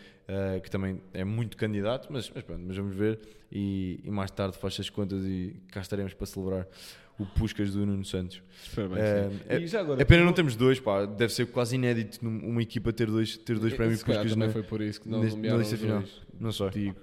[0.61, 3.19] que também é muito candidato, mas, mas, pronto, mas vamos ver.
[3.51, 6.67] E, e mais tarde faz as contas e cá estaremos para celebrar
[7.17, 8.41] o Puscas do Nuno Santos.
[8.95, 11.05] É, é, agora, é pena não temos dois, pá.
[11.05, 14.31] Deve ser quase inédito uma equipa ter dois, ter dois prémios Puscas.
[14.31, 15.99] Também foi por isso que não nomearam os final.
[15.99, 16.69] Dois, não sei.
[16.69, 16.99] Digo.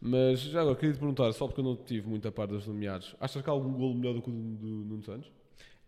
[0.00, 3.14] Mas já agora, queria te perguntar, só porque eu não tive muita parte dos nomeados,
[3.20, 5.30] achas que há algum golo melhor do que o do, do Nuno Santos?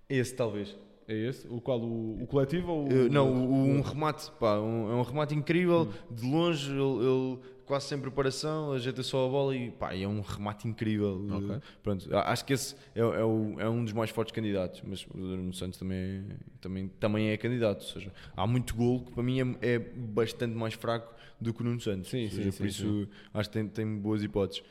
[0.09, 0.77] Esse, talvez.
[1.09, 1.47] É esse?
[1.49, 1.81] O qual?
[1.81, 2.89] O, o coletivo ou o...
[2.89, 6.15] Uh, não, o, um remate, pá, um, é um remate incrível, hum.
[6.15, 10.21] de longe, ele, ele quase sem preparação, ajeita só a bola e pá, é um
[10.21, 11.27] remate incrível.
[11.37, 11.61] Okay.
[11.83, 15.17] Pronto, acho que esse é, é, o, é, um dos mais fortes candidatos, mas o
[15.19, 16.25] Nuno Santos também,
[16.61, 17.81] também, também é candidato.
[17.81, 21.63] Ou seja, há muito gol que para mim é, é bastante mais fraco do que
[21.63, 22.11] o Nuno Santos.
[22.11, 23.09] Sim, seja, sim, por sim, isso sim.
[23.33, 24.63] acho que tem, tem boas hipóteses.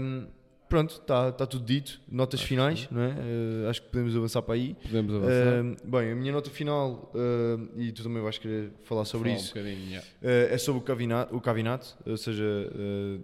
[0.00, 0.26] Um,
[0.68, 2.00] pronto, está tá tudo dito.
[2.10, 2.94] Notas acho finais, que...
[2.94, 3.08] não é?
[3.08, 4.76] Uh, acho que podemos avançar para aí.
[4.82, 5.64] Podemos avançar.
[5.64, 9.40] Uh, bem, a minha nota final, uh, e tu também vais querer falar sobre Fala
[9.40, 10.06] isso, um yeah.
[10.22, 12.44] é sobre o Cavinato, o Cavinato ou seja,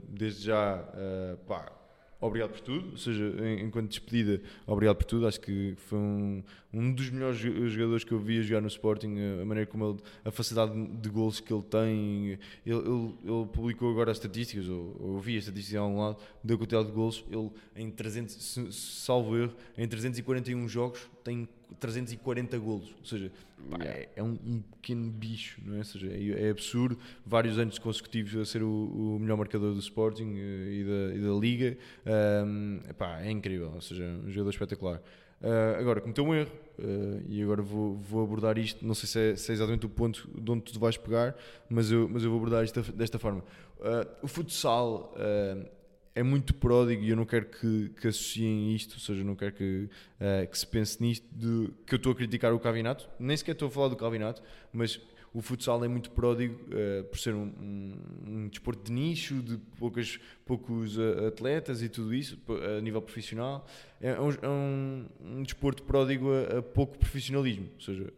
[0.09, 0.83] desde já,
[1.47, 1.73] pá,
[2.27, 5.27] obrigado por tudo, ou seja, enquanto despedida, obrigado por tudo.
[5.27, 9.15] Acho que foi um, um dos melhores jogadores que eu vi a jogar no Sporting,
[9.41, 12.39] a maneira como ele, a facilidade de gols que ele tem.
[12.65, 16.17] Ele, ele, ele publicou agora as estatísticas, ou, eu vi a estatística a um lado,
[16.43, 17.25] da quantidade de gols.
[17.31, 21.49] Ele, em 300, salvo erro, em 341 jogos, tem
[21.81, 23.33] 340 golos, ou seja,
[23.71, 25.79] pá, é, é um, um, pequeno bicho, não é?
[25.79, 29.81] Ou seja, é, é, absurdo, vários anos consecutivos a ser o, o melhor marcador do
[29.81, 31.77] Sporting eh, e da, e da Liga,
[32.47, 35.03] um, pá, é incrível, ou seja, um jogador espetacular.
[35.41, 39.19] Uh, agora, cometeu um erro, uh, e agora vou, vou abordar isto, não sei se
[39.19, 41.35] é, se é, exatamente o ponto de onde tu vais pegar,
[41.69, 43.43] mas eu, mas eu vou abordar isto desta forma.
[43.79, 45.13] Uh, o futsal
[46.15, 49.53] é muito pródigo e eu não quero que, que associem isto, ou seja, não quero
[49.53, 49.89] que,
[50.21, 53.53] uh, que se pense nisto de que eu estou a criticar o Cavinato, nem sequer
[53.53, 55.01] estou a falar do Cavinato, mas
[55.35, 59.59] o futsal é muito pródigo uh, por ser um, um, um, desporto de nicho, de
[59.77, 62.39] poucas, poucos uh, atletas e tudo isso,
[62.79, 63.67] a nível profissional.
[64.01, 68.13] É um, é um, desporto pródigo a, a, pouco profissionalismo, ou seja,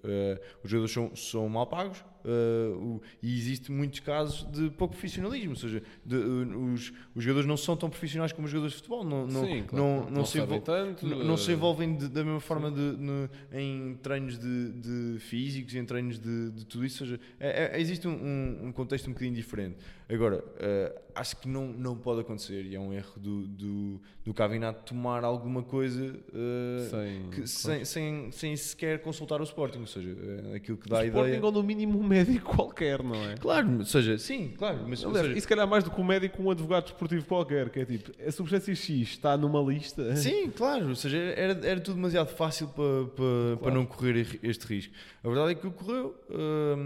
[0.63, 5.51] os jogadores são, são mal pagos, Uh, o, e existe muitos casos de pouco profissionalismo,
[5.51, 8.79] ou seja, de, uh, os, os, jogadores não são tão profissionais como os jogadores de
[8.79, 9.85] futebol, não, não, Sim, claro.
[9.85, 12.81] não, não, não, se, envol tanto, não, não se envolvem de, da mesma forma de,
[12.81, 18.09] no, em treinos de, físicos, em treinos de, tudo isso, ou seja, é, é, existe
[18.09, 19.77] um, um, contexto um bocadinho diferente.
[20.09, 24.35] Agora, uh, acho que não, não pode acontecer e é um erro do, do, do
[24.35, 29.87] Cavinato tomar alguma coisa uh, sem, que, sem, sem, sem, sequer consultar o Sporting, ou
[29.87, 31.45] seja, uh, aquilo que dá o a Sporting ideia.
[31.45, 33.37] ou no mínimo um médico qualquer, não é?
[33.37, 34.81] Claro, ou seja, sim, claro.
[34.87, 37.71] Mas, Aliás, seja, e se calhar mais do que um médico, um advogado desportivo qualquer,
[37.71, 40.15] que é tipo, a substância X está numa lista.
[40.17, 43.59] Sim, claro, ou seja, era, era tudo demasiado fácil para, para, claro.
[43.59, 44.93] para não correr este risco.
[45.25, 46.77] A verdade é que ocorreu, uh,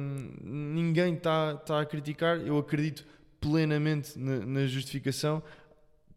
[0.43, 3.05] ninguém está tá a criticar, eu acredito
[3.41, 5.43] plenamente na, na justificação.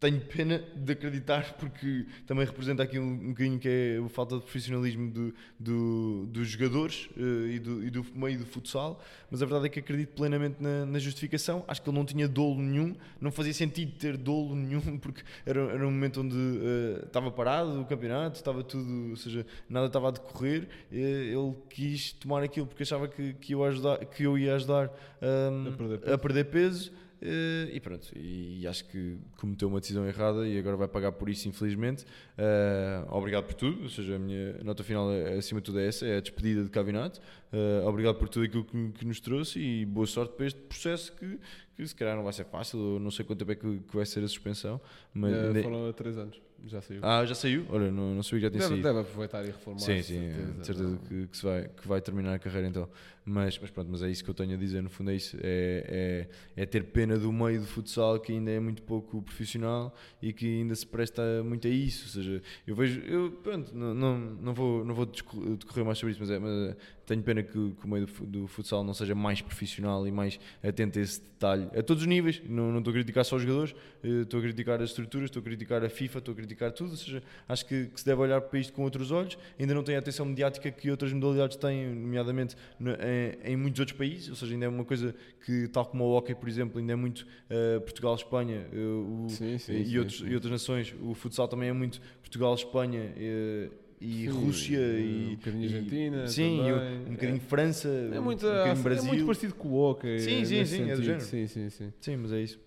[0.00, 4.34] Tenho pena de acreditar porque também representa aqui um, um bocadinho que é a falta
[4.36, 9.40] de profissionalismo do, do, dos jogadores uh, e, do, e, do, meio do futsal, mas
[9.40, 11.64] a verdade é que acredito plenamente na, na, justificação.
[11.66, 15.60] Acho que ele não tinha dolo nenhum, não fazia sentido ter dolo nenhum porque era,
[15.60, 20.08] era um momento onde uh, estava parado o campeonato, estava tudo, ou seja, nada estava
[20.08, 20.68] a decorrer.
[20.92, 24.90] Uh, ele quis tomar aquilo porque achava que, que, eu, ajudar, que eu ia ajudar
[25.22, 30.06] um, a, perder a perder peso Uh, e pronto, e acho que cometeu uma decisão
[30.06, 32.04] errada e agora vai pagar por isso, infelizmente.
[32.36, 35.88] Uh, obrigado por tudo, ou seja, a minha nota final, é, acima de tudo, é
[35.88, 37.18] essa: é a despedida de Cavinato.
[37.50, 41.16] Uh, obrigado por tudo aquilo que, que, nos trouxe e boa sorte para este processo
[41.16, 41.38] que,
[41.76, 42.98] que se calhar não vai ser fácil.
[43.00, 44.80] não sei quanto tempo é que, que vai ser a suspensão.
[45.12, 46.40] Mas uh, foram há 3 anos.
[46.66, 47.00] Já saiu.
[47.02, 47.66] Ah, já saiu?
[47.68, 48.82] Olha, não, não sabia que já tinha deve, saído.
[48.82, 49.80] Deve aproveitar e reformar.
[49.80, 52.88] Sim, sim, certeza, certeza que, que, se vai, que vai terminar a carreira então.
[53.24, 55.36] Mas, mas pronto, mas é isso que eu tenho a dizer, no fundo é isso.
[55.42, 59.94] É, é, é ter pena do meio do futsal que ainda é muito pouco profissional
[60.22, 62.04] e que ainda se presta muito a isso.
[62.04, 66.12] Ou seja, eu vejo, eu, pronto, não, não, não vou, não vou decorrer mais sobre
[66.12, 69.14] isso, mas, é, mas tenho pena que, que o meio do, do, futsal não seja
[69.14, 72.42] mais profissional e mais atento a esse detalhe, a todos os níveis.
[72.48, 75.40] Não, não estou a criticar só os jogadores, eh, estou a criticar as estruturas, estou
[75.40, 76.90] a criticar a FIFA, estou a criticar tudo.
[76.90, 79.36] Ou seja, acho que, que, se deve olhar para isto com outros olhos.
[79.58, 83.98] Ainda não tem a atenção mediática que outras modalidades têm, nomeadamente em, em, muitos outros
[83.98, 84.30] países.
[84.30, 85.14] Ou seja, ainda é uma coisa
[85.44, 89.28] que, tal como o hockey, por exemplo, ainda é muito uh, Portugal, Espanha uh, o,
[89.28, 90.94] sim, sim, e, sim, outros, e outras nações.
[91.02, 93.12] O futsal também é muito Portugal, Espanha.
[93.16, 96.72] Uh, e sim, Rússia e um bocadinho Argentina, sim, também.
[96.72, 97.40] um bocadinho é.
[97.40, 99.04] França, é muito, um bocadinho Brasil.
[99.04, 100.18] É muito parecido com o hockey.
[100.20, 101.24] Sim, sim, sim, é do género.
[101.24, 101.92] Sim, sim, sim.
[102.00, 102.58] Sim, mas é isso.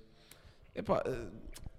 [0.75, 1.03] Epá,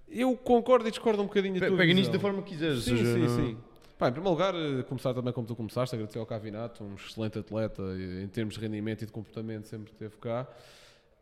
[0.08, 1.76] eu concordo e discordo um bocadinho de tudo.
[1.76, 2.82] Pega nisto da forma que quiseres.
[2.82, 3.36] Sim, seja, sim, não...
[3.36, 3.56] sim.
[3.98, 7.38] Pá, em primeiro lugar, eh, começar também como tu começaste, agradecer ao Cavinato, um excelente
[7.38, 7.82] atleta
[8.22, 10.46] em termos de rendimento e de comportamento, sempre esteve cá.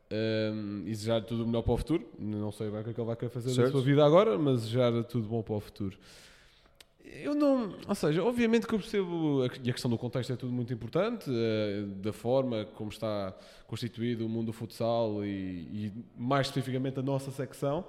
[0.09, 2.07] Um, e desejar tudo o melhor para o futuro.
[2.19, 3.67] Não sei bem o que é que ele vai querer fazer certo.
[3.69, 5.99] da sua vida agora, mas desejar tudo bom para o futuro.
[7.23, 7.75] Eu não.
[7.87, 9.45] Ou seja, obviamente que eu percebo.
[9.63, 13.35] E a questão do contexto é tudo muito importante, uh, da forma como está
[13.67, 17.85] constituído o mundo do futsal e, e, mais especificamente a nossa secção.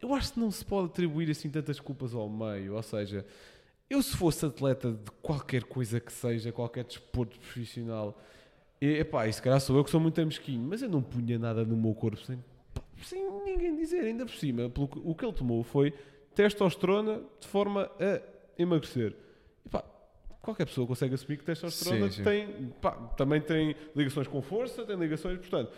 [0.00, 2.74] Eu acho que não se pode atribuir assim tantas culpas ao meio.
[2.74, 3.24] Ou seja,
[3.90, 8.20] eu se fosse atleta de qualquer coisa que seja, qualquer desporto profissional,
[8.80, 11.38] e, epá, e se calhar sou eu que sou muito mesquinho, mas eu não punha
[11.38, 12.38] nada no meu corpo sem,
[13.02, 14.68] sem ninguém dizer, ainda por cima.
[14.70, 15.92] Pelo, o que ele tomou foi
[16.34, 19.14] testosterona de forma a emagrecer.
[19.64, 19.84] E pá,
[20.42, 22.22] qualquer pessoa consegue assumir que testosterona sim, sim.
[22.24, 25.72] Tem, pá, também tem ligações com força, tem ligações, portanto,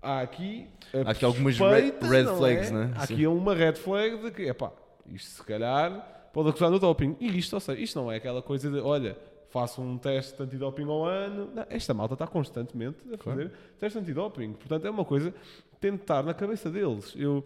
[0.00, 0.68] há aqui,
[1.04, 2.72] há aqui algumas red, red flags, é?
[2.72, 2.92] né?
[2.96, 4.72] Há aqui uma red flag de que, é pá,
[5.06, 7.16] isto se calhar pode acusar no doping.
[7.20, 9.16] E isto, ou seja, isto não é aquela coisa de, olha,
[9.48, 11.50] faço um teste de antidoping ao ano.
[11.54, 13.50] Não, esta malta está constantemente a fazer claro.
[13.78, 14.52] teste de antidoping.
[14.52, 15.32] Portanto, é uma coisa
[15.80, 17.14] tentar na cabeça deles.
[17.16, 17.44] Eu,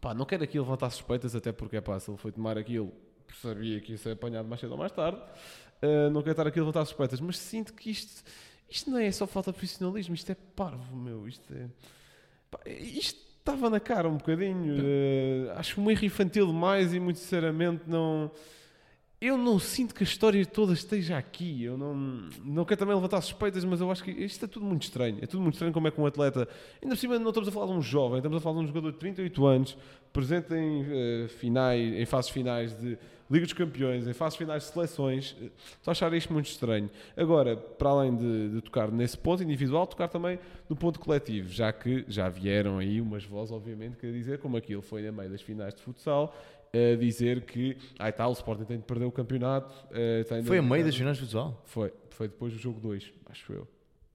[0.00, 2.90] pá, não quero aqui levantar suspeitas, até porque, é pá, se ele foi tomar aquilo
[3.34, 5.20] sabia que ia ser apanhado mais cedo ou mais tarde.
[5.82, 8.22] Uh, não quero estar aqui a levantar suspeitas, mas sinto que isto,
[8.68, 11.28] isto não é só falta de profissionalismo, isto é parvo, meu.
[11.28, 11.68] Isto é.
[12.50, 14.74] Pá, isto estava na cara um bocadinho.
[14.74, 18.30] Uh, acho um erro infantil demais e, muito sinceramente, não.
[19.18, 21.64] Eu não sinto que a história toda esteja aqui.
[21.64, 21.94] Eu não,
[22.44, 25.18] não quero também levantar suspeitas, mas eu acho que isto é tudo muito estranho.
[25.22, 26.46] É tudo muito estranho como é que um atleta.
[26.82, 28.66] Ainda por cima, não estamos a falar de um jovem, estamos a falar de um
[28.66, 29.78] jogador de 38 anos,
[30.12, 32.98] presente em, uh, finais, em fases finais de
[33.30, 36.88] Liga dos Campeões, em fases finais de seleções, estou a achar isto muito estranho.
[37.16, 41.72] Agora, para além de, de, tocar nesse ponto individual, tocar também no ponto coletivo, já
[41.72, 45.30] que já vieram aí umas vozes, obviamente, que a dizer como aquilo foi na meio
[45.30, 46.34] das finais de futsal,
[46.72, 49.74] a dizer que, ai tal, o Sporting tem de perder o campeonato.
[49.90, 51.62] Uh, foi a meio das finais de futsal?
[51.64, 53.68] Foi, foi depois do jogo 2, acho eu.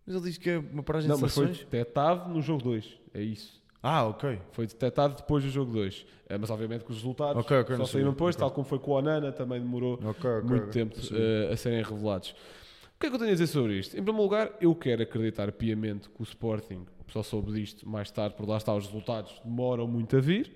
[0.06, 2.98] Mas ele diz que é uma paragem Não, de mas foi detectado no jogo 2,
[3.14, 3.61] é isso.
[3.84, 4.40] Ah, ok.
[4.52, 6.06] Foi detectado depois do jogo 2.
[6.30, 8.48] É, mas obviamente que os resultados okay, okay, só saíram depois, okay.
[8.48, 10.00] tal como foi com o Anana, também demorou
[10.44, 12.36] muito tempo uh, a serem revelados.
[12.96, 13.94] O que é que eu tenho a dizer sobre isto?
[13.98, 18.36] Em primeiro lugar, eu quero acreditar piamente que o Sporting, só soube disto mais tarde,
[18.36, 20.52] por lá está, os resultados demoram muito a vir,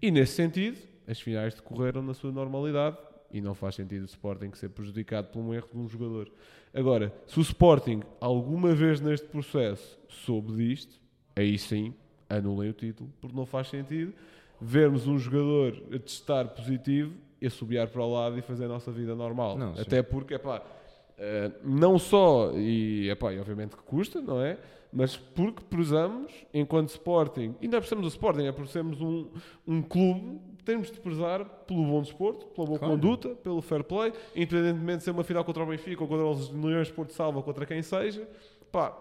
[0.00, 2.96] e nesse sentido, as finais decorreram na sua normalidade,
[3.32, 6.30] e não faz sentido o Sporting ser prejudicado por um erro de um jogador.
[6.72, 11.00] Agora, se o Sporting alguma vez neste processo soube disto,
[11.34, 11.92] aí sim
[12.28, 14.12] anulem o título, porque não faz sentido
[14.60, 18.90] vermos um jogador a testar positivo e assobiar para o lado e fazer a nossa
[18.90, 19.56] vida normal.
[19.56, 24.40] Não, Até porque, é pá, uh, não só, e, epá, e obviamente que custa, não
[24.40, 24.58] é?
[24.92, 29.00] Mas porque prezamos, enquanto Sporting, e não é por sermos o Sporting, é por sermos
[29.00, 29.28] um,
[29.66, 32.94] um clube, temos de prezar pelo bom desporto, pela boa claro.
[32.94, 36.50] conduta, pelo fair play, independentemente de ser uma final contra o Benfica ou contra os
[36.50, 38.26] Leões de Porto Salva ou contra quem seja.
[38.72, 38.96] Pá,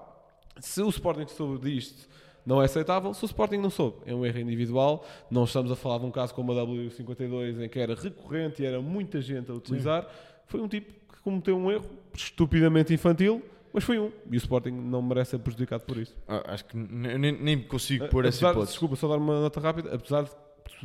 [0.59, 2.07] se o Sporting soube disto
[2.47, 3.97] não é aceitável se o Sporting não soube.
[4.05, 5.05] É um erro individual.
[5.29, 8.65] Não estamos a falar de um caso como a W52 em que era recorrente e
[8.65, 10.03] era muita gente a utilizar.
[10.03, 10.09] Sim.
[10.45, 11.83] Foi um tipo que cometeu um erro
[12.13, 13.43] estupidamente infantil,
[13.73, 14.13] mas foi um.
[14.31, 16.15] E o Sporting não merece ser prejudicado por isso.
[16.25, 18.71] Ah, acho que nem, nem consigo pôr essa hipótese.
[18.71, 19.93] Desculpa, só dar uma nota rápida.
[19.93, 20.31] Apesar de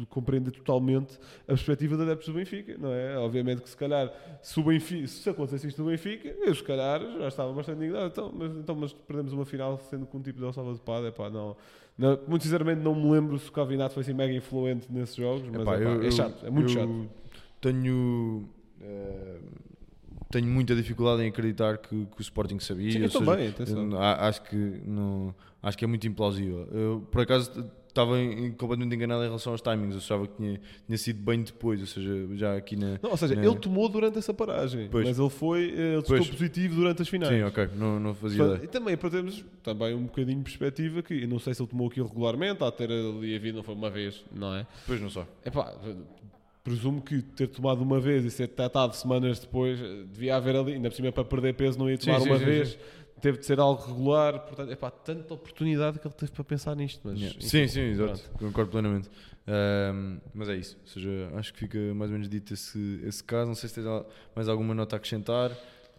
[0.08, 3.16] compreender totalmente a perspectiva de adeptos do Benfica, não é?
[3.18, 7.00] Obviamente que se calhar, se, o Benfica, se acontecesse isto no Benfica, eu se calhar
[7.18, 10.38] já estava bastante indignado, então mas, então, mas perdemos uma final sendo com um tipo
[10.38, 11.56] de Salvador de pá, não,
[11.96, 15.42] não, muito sinceramente não me lembro se o Cavinato foi assim mega influente nesses jogos,
[15.50, 17.08] mas epá, eu, é chato, é muito chato.
[17.60, 18.48] Tenho...
[18.80, 19.72] Uh
[20.32, 22.90] tenho muita dificuldade em acreditar que, que o Sporting sabia.
[22.90, 24.00] Sim, eu também, atenção.
[24.00, 26.66] Acho que, não, acho que é muito implausível.
[26.72, 28.16] Eu, por acaso, estava
[28.56, 29.92] completamente enganado em relação aos timings.
[29.92, 32.98] Eu achava que tinha, tinha sido bem depois, ou seja, já aqui na.
[33.02, 33.44] Não, ou seja, na...
[33.44, 35.06] ele tomou durante essa paragem, pois.
[35.06, 37.32] mas ele foi, ele testou positivo durante as finais.
[37.32, 38.60] Sim, ok, não, não fazia ideia.
[38.64, 41.68] E também para termos também um bocadinho de perspectiva que eu não sei se ele
[41.68, 44.66] tomou aquilo regularmente, a ter ali a vida não foi uma vez, não é?
[44.86, 45.26] Pois não só.
[45.44, 45.74] É pá,
[46.64, 50.74] presumo que ter tomado uma vez e ser detectado semanas depois, eh, devia haver ali,
[50.74, 52.78] ainda por cima para perder peso não ia tomar sim, uma sim, vez, sim,
[53.22, 56.74] teve de ser algo regular, portanto, é pá, tanta oportunidade que ele teve para pensar
[56.74, 57.00] nisto.
[57.04, 57.40] Mas, yeah.
[57.40, 59.08] Sim, sim, exato, concordo plenamente.
[59.46, 63.22] Um, mas é isso, ou seja, acho que fica mais ou menos dito esse, esse
[63.22, 63.46] caso.
[63.46, 63.86] Não sei se tens
[64.34, 65.52] mais alguma nota a acrescentar.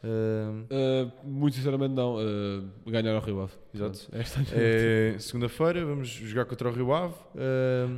[0.03, 2.17] Uh, uh, muito sinceramente não.
[2.17, 3.53] Uh, ganhar ao Rio Ave.
[3.73, 4.09] Exato.
[4.51, 7.15] É, Segunda-feira vamos jogar contra o Rio Ave.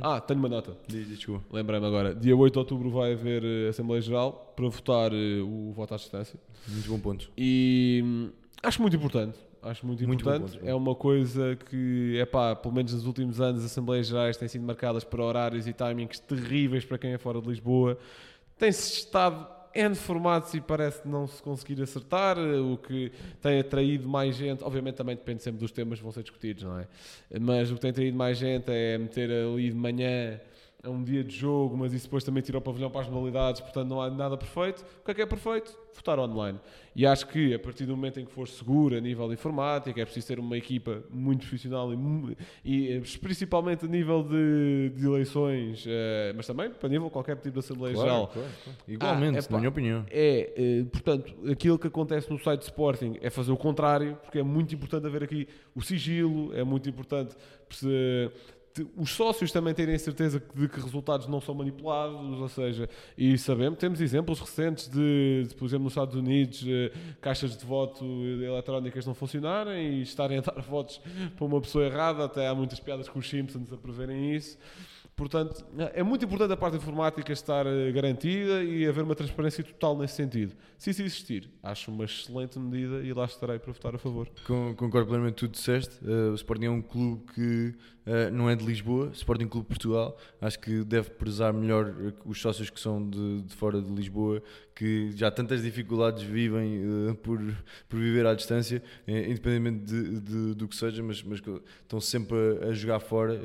[0.02, 0.76] ah, tenho uma nota.
[0.86, 1.44] Desculpa.
[1.50, 2.14] Lembrei-me agora.
[2.14, 6.38] Dia 8 de outubro vai haver Assembleia Geral para votar o voto à distância.
[6.68, 7.28] Muito bom ponto.
[7.36, 8.30] E
[8.66, 9.38] acho muito importante.
[9.62, 10.58] Acho muito, muito importante.
[10.58, 14.36] Bom, é uma coisa que, é pá, pelo menos nos últimos anos, as Assembleias Gerais
[14.36, 17.98] têm sido marcadas por horários e timings terríveis para quem é fora de Lisboa.
[18.58, 23.12] Tem-se estado N formatos e parece não se conseguir acertar, o que
[23.42, 26.78] tem atraído mais gente, obviamente também depende sempre dos temas que vão ser discutidos, não
[26.78, 26.86] é?
[27.38, 30.40] Mas o que tem atraído mais gente é meter ali de manhã
[30.86, 33.60] a um dia de jogo, mas isso depois também tira o pavilhão para as modalidades,
[33.60, 34.84] portanto não há nada perfeito.
[35.02, 35.76] O que é que é perfeito?
[35.92, 36.60] Votar online.
[36.94, 40.00] E acho que a partir do momento em que for seguro a nível de informática,
[40.00, 45.06] é preciso ter uma equipa muito profissional e, e eh, principalmente a nível de, de
[45.06, 45.88] eleições, uh,
[46.36, 48.26] mas também para nível qualquer tipo de Assembleia claro, Geral.
[48.28, 48.78] Claro, claro.
[48.86, 50.06] Igualmente, ah, é, na minha opinião.
[50.10, 54.38] É, uh, portanto, aquilo que acontece no site de Sporting é fazer o contrário, porque
[54.38, 57.36] é muito importante haver aqui o sigilo, é muito importante
[58.96, 63.78] os sócios também terem certeza de que resultados não são manipulados, ou seja, e sabemos,
[63.78, 69.06] temos exemplos recentes de, de por exemplo, nos Estados Unidos, eh, caixas de voto eletrónicas
[69.06, 71.00] não funcionarem e estarem a dar votos
[71.36, 74.58] para uma pessoa errada, até há muitas piadas com os Simpsons a preverem isso.
[75.16, 75.64] Portanto,
[75.94, 80.14] é muito importante a parte informática estar eh, garantida e haver uma transparência total nesse
[80.14, 80.54] sentido.
[80.76, 84.28] Se isso existir, acho uma excelente medida e lá estarei para votar a favor.
[84.44, 86.04] Concordo plenamente com tudo disseste.
[86.04, 87.74] Uh, o Sporting é um clube que
[88.06, 90.18] uh, não é de Lisboa, Sporting Clube Portugal.
[90.38, 91.94] Acho que deve prezar melhor
[92.26, 94.42] os sócios que são de, de fora de Lisboa,
[94.76, 97.40] que já tantas dificuldades vivem uh, por,
[97.88, 101.40] por viver à distância, independentemente de, de, do que seja, mas, mas
[101.82, 103.40] estão sempre a, a jogar fora.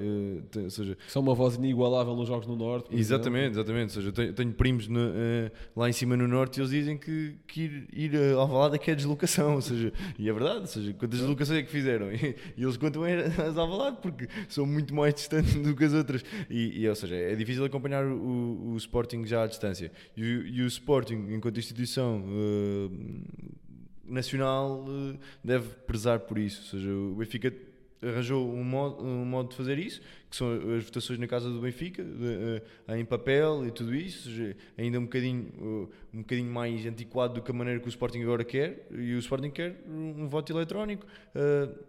[0.56, 2.94] ou seja, são uma voz inigualável nos Jogos no Norte.
[2.96, 3.60] Exatamente, exemplo.
[3.62, 3.98] exatamente.
[3.98, 5.00] Ou seja, tenho, tenho primos no,
[5.76, 8.78] lá em cima no Norte e eles dizem que que, ir, ir a Alvalade é
[8.78, 12.12] que é deslocação, ou seja, e é verdade, ou seja, quantas deslocações é que fizeram?
[12.12, 16.24] E, e eles contam as Alvalade porque são muito mais distantes do que as outras,
[16.50, 20.62] e, e ou seja, é difícil acompanhar o, o Sporting já à distância, e, e
[20.62, 22.92] o Sporting, enquanto instituição uh,
[24.06, 27.54] nacional, uh, deve prezar por isso, ou seja, o Benfica
[28.02, 30.02] arranjou um modo, um modo de fazer isso,
[30.32, 34.30] que são as votações na casa do Benfica, de, uh, em papel e tudo isso,
[34.78, 38.22] ainda um bocadinho, uh, um bocadinho mais antiquado do que a maneira que o Sporting
[38.22, 41.06] agora quer, e o Sporting quer um, voto eletrónico,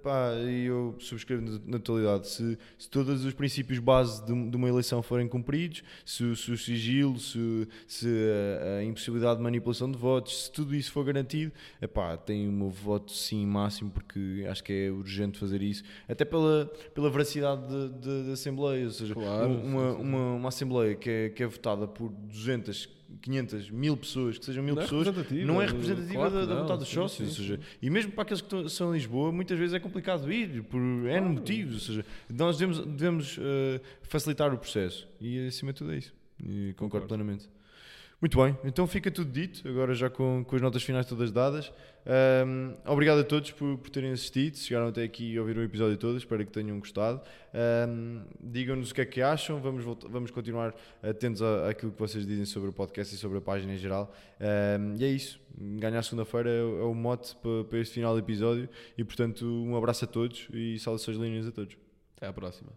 [0.02, 5.02] pá, e eu subscrevo na, totalidade, se, se, todos os princípios base de, uma eleição
[5.02, 10.44] forem cumpridos, se, se o sigilo, se, se a, a, impossibilidade de manipulação de votos,
[10.44, 14.72] se tudo isso for garantido, epá, tem o meu voto sim máximo, porque acho que
[14.72, 19.48] é urgente fazer isso, até pela, pela veracidade de, de de Assembleia, ou seja, claro,
[19.48, 20.02] uma, sim, sim.
[20.02, 22.88] Uma, uma Assembleia que é, que é votada por 200,
[23.20, 26.46] 500, mil pessoas, que sejam mil não é pessoas, é não é representativa claro da,
[26.46, 27.28] da, vontade dos sócios.
[27.28, 30.62] Ou seja, e mesmo para aqueles que são em Lisboa, muitas vezes é complicado ir,
[30.64, 31.74] por N motivos.
[31.74, 35.06] Ou seja, nós devemos, devemos uh, facilitar o processo.
[35.20, 36.12] E acima de tudo é isso.
[36.40, 37.06] E concordo, concordo.
[37.08, 37.48] plenamente.
[38.22, 41.72] Muito bem, então fica tudo dito, agora já com, com as notas finais todas dadas.
[42.46, 45.96] Um, obrigado a todos por, por terem assistido, chegaram até aqui e ouviram o episódio
[45.96, 47.20] todo, espero que tenham gostado.
[47.88, 52.24] Um, Digam-nos o que é que acham, vamos, voltar, vamos continuar atentos àquilo que vocês
[52.24, 54.14] dizem sobre o podcast e sobre a página em geral.
[54.40, 58.20] Um, e é isso, ganhar segunda-feira é, é, o mote para, para este final do
[58.20, 61.76] episódio e, portanto, um abraço a todos e saudações linhas a todos.
[62.16, 62.70] Até à próxima.